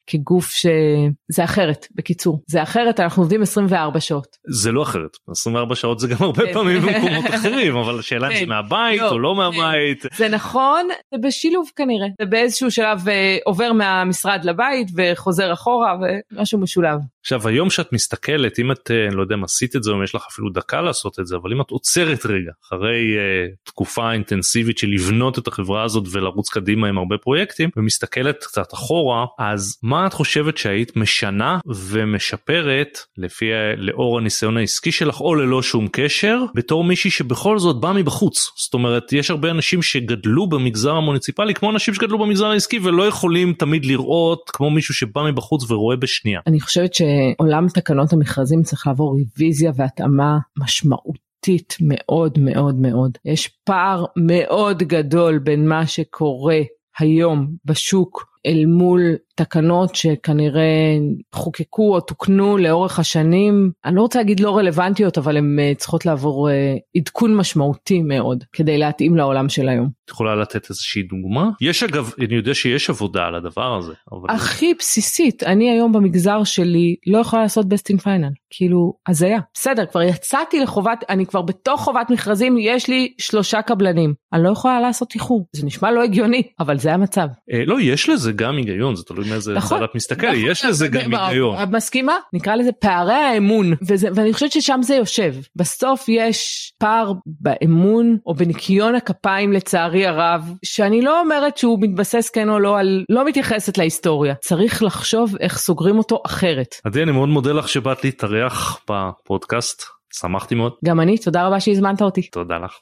כגוף 0.09 0.51
שזה 0.51 1.43
אחרת, 1.43 1.87
בקיצור. 1.95 2.41
זה 2.47 2.63
אחרת, 2.63 2.99
אנחנו 2.99 3.23
עובדים 3.23 3.41
24 3.41 3.99
שעות. 3.99 4.27
זה 4.49 4.71
לא 4.71 4.83
אחרת, 4.83 5.17
24 5.29 5.75
שעות 5.75 5.99
זה 5.99 6.07
גם 6.07 6.17
הרבה 6.19 6.45
כן. 6.45 6.53
פעמים 6.53 6.81
במקומות 6.85 7.25
אחרים, 7.35 7.75
אבל 7.75 7.99
השאלה 7.99 8.27
אם 8.27 8.33
זה 8.33 8.39
כן. 8.39 8.49
מהבית 8.49 9.01
לא, 9.01 9.09
או 9.09 9.19
לא 9.19 9.35
מהבית. 9.35 10.05
זה 10.15 10.29
נכון, 10.29 10.87
זה 11.13 11.27
בשילוב 11.27 11.69
כנראה. 11.75 12.07
זה 12.21 12.25
באיזשהו 12.25 12.71
שלב 12.71 12.99
אה, 13.27 13.37
עובר 13.45 13.73
מהמשרד 13.73 14.45
לבית 14.45 14.87
וחוזר 14.95 15.53
אחורה 15.53 15.97
ומשהו 16.01 16.59
משולב. 16.59 16.99
עכשיו 17.27 17.47
היום 17.47 17.69
שאת 17.69 17.93
מסתכלת, 17.93 18.59
אם 18.59 18.71
את, 18.71 18.91
אה, 18.91 19.07
אני 19.07 19.15
לא 19.15 19.21
יודע 19.21 19.35
אם 19.35 19.43
עשית 19.43 19.75
את 19.75 19.83
זה 19.83 19.91
או 19.91 20.03
יש 20.03 20.15
לך 20.15 20.23
אפילו 20.31 20.49
דקה 20.49 20.81
לעשות 20.81 21.19
את 21.19 21.27
זה, 21.27 21.35
אבל 21.35 21.53
אם 21.53 21.61
את 21.61 21.69
עוצרת 21.69 22.25
רגע 22.25 22.51
אחרי 22.67 23.15
uh, 23.15 23.55
תקופה 23.63 24.11
אינטנסיבית 24.11 24.77
של 24.77 24.87
לבנות 24.87 25.39
את 25.39 25.47
החברה 25.47 25.83
הזאת 25.83 26.03
ולרוץ 26.11 26.49
קדימה 26.49 26.87
עם 26.87 26.97
הרבה 26.97 27.17
פרויקטים 27.17 27.69
ומסתכלת 27.77 28.43
קצת 28.43 28.73
אחורה, 28.73 29.25
אז 29.39 29.77
מה 29.83 30.07
את 30.07 30.13
חושבת 30.13 30.57
שהיית 30.57 30.95
משנה 30.95 31.59
ומשפרת 31.65 32.97
לפי 33.17 33.45
לאור 33.77 34.17
הניסיון 34.17 34.57
העסקי 34.57 34.91
שלך 34.91 35.21
או 35.21 35.35
ללא 35.35 35.61
שום 35.61 35.87
קשר 35.91 36.39
בתור 36.55 36.83
מישהי 36.83 37.11
שבכל 37.11 37.59
זאת 37.59 37.79
בא 37.79 37.91
מבחוץ 37.91 38.51
זאת 38.57 38.73
אומרת 38.73 39.13
יש 39.13 39.31
הרבה 39.31 39.51
אנשים 39.51 39.81
שגדלו 39.81 40.47
במגזר 40.47 40.91
המוניציפלי 40.91 41.53
כמו 41.53 41.71
אנשים 41.71 41.93
שגדלו 41.93 42.19
במגזר 42.19 42.45
העסקי 42.45 42.79
ולא 42.83 43.03
יכולים 43.03 43.53
תמיד 43.53 43.85
לראות 43.85 44.51
כמו 44.53 44.69
מישהו 44.69 44.93
שבא 44.93 45.21
מבחוץ 45.23 45.71
ורואה 45.71 45.95
בשנייה. 45.95 46.39
אני 46.47 46.59
חושבת 46.59 46.93
שעולם 47.37 47.67
תקנות 47.73 48.13
המכרזים 48.13 48.63
צריך 48.63 48.87
לעבור 48.87 49.15
רוויזיה 49.19 49.71
והתאמה 49.75 50.37
משמעותית 50.57 51.77
מאוד 51.81 52.39
מאוד 52.39 52.75
מאוד. 52.75 53.17
יש 53.25 53.47
פער 53.47 54.05
מאוד 54.17 54.83
גדול 54.83 55.39
בין 55.39 55.67
מה 55.67 55.87
שקורה 55.87 56.59
היום 56.99 57.47
בשוק 57.65 58.25
אל 58.45 58.65
מול 58.65 59.15
תקנות 59.35 59.95
שכנראה 59.95 60.97
חוקקו 61.35 61.95
או 61.95 62.01
תוקנו 62.01 62.57
לאורך 62.57 62.99
השנים, 62.99 63.71
אני 63.85 63.95
לא 63.95 64.01
רוצה 64.01 64.19
להגיד 64.19 64.39
לא 64.39 64.57
רלוונטיות, 64.57 65.17
אבל 65.17 65.37
הן 65.37 65.59
אה, 65.59 65.71
צריכות 65.77 66.05
לעבור 66.05 66.49
אה, 66.49 66.75
עדכון 66.97 67.35
משמעותי 67.35 68.01
מאוד 68.01 68.43
כדי 68.53 68.77
להתאים 68.77 69.15
לעולם 69.15 69.49
של 69.49 69.69
היום. 69.69 69.89
את 70.07 70.11
יכולה 70.11 70.35
לתת 70.35 70.69
איזושהי 70.69 71.03
דוגמה? 71.03 71.49
יש 71.61 71.83
אגב, 71.83 72.11
אני 72.25 72.35
יודע 72.35 72.53
שיש 72.53 72.89
עבודה 72.89 73.25
על 73.25 73.35
הדבר 73.35 73.77
הזה. 73.77 73.93
אבל... 74.11 74.35
הכי 74.35 74.73
בסיסית, 74.79 75.43
אני 75.43 75.69
היום 75.69 75.91
במגזר 75.91 76.43
שלי 76.43 76.95
לא 77.07 77.17
יכולה 77.17 77.41
לעשות 77.41 77.65
best 77.65 77.95
in 77.95 77.99
final, 77.99 78.33
כאילו 78.49 78.93
הזיה. 79.07 79.39
בסדר, 79.53 79.85
כבר 79.85 80.01
יצאתי 80.01 80.59
לחובת, 80.59 81.03
אני 81.09 81.25
כבר 81.25 81.41
בתוך 81.41 81.81
חובת 81.81 82.09
מכרזים, 82.09 82.57
יש 82.59 82.87
לי 82.87 83.13
שלושה 83.17 83.61
קבלנים, 83.61 84.13
אני 84.33 84.43
לא 84.43 84.49
יכולה 84.49 84.79
לעשות 84.79 85.15
איחור. 85.15 85.45
זה 85.55 85.65
נשמע 85.65 85.91
לא 85.91 86.03
הגיוני, 86.03 86.43
אבל 86.59 86.77
זה 86.77 86.93
המצב. 86.93 87.27
אה, 87.53 87.65
לא, 87.65 87.81
יש 87.81 88.09
לזה 88.09 88.31
גם 88.31 88.57
היגיון, 88.57 88.95
זה 88.95 89.03
תלוי 89.03 89.29
מאיזה 89.29 89.53
נכון, 89.53 89.83
את 89.83 89.95
מסתכל, 89.95 90.27
נכון, 90.27 90.39
יש 90.51 90.65
לזה 90.65 90.87
גם 90.87 91.13
היגיון. 91.13 91.63
את 91.63 91.69
מסכימה? 91.69 92.15
נקרא 92.33 92.55
לזה 92.55 92.71
פערי 92.71 93.13
האמון, 93.13 93.73
וזה, 93.87 94.07
ואני 94.15 94.33
חושבת 94.33 94.51
ששם 94.51 94.79
זה 94.81 94.95
יושב. 94.95 95.33
בסוף 95.55 96.05
יש 96.09 96.71
פער 96.79 97.11
באמון 97.25 98.17
או 98.25 98.33
בניקיון 98.33 98.95
הכפיים 98.95 99.53
לצערי 99.97 100.07
הרב, 100.07 100.53
שאני 100.63 101.01
לא 101.01 101.21
אומרת 101.21 101.57
שהוא 101.57 101.77
מתבסס 101.81 102.29
כן 102.29 102.49
או 102.49 102.59
לא 102.59 102.79
על, 102.79 103.05
לא 103.09 103.25
מתייחסת 103.25 103.77
להיסטוריה. 103.77 104.35
צריך 104.35 104.83
לחשוב 104.83 105.35
איך 105.39 105.57
סוגרים 105.57 105.97
אותו 105.97 106.21
אחרת. 106.25 106.75
עדי, 106.83 107.03
אני 107.03 107.11
מאוד 107.11 107.29
מודה 107.29 107.51
לך 107.51 107.69
שבאת 107.69 108.03
להתארח 108.03 108.79
בפודקאסט, 108.89 109.83
שמחתי 110.13 110.55
מאוד. 110.55 110.73
גם 110.85 110.99
אני, 110.99 111.17
תודה 111.17 111.47
רבה 111.47 111.59
שהזמנת 111.59 112.01
אותי. 112.01 112.21
תודה 112.21 112.57
לך. 112.57 112.77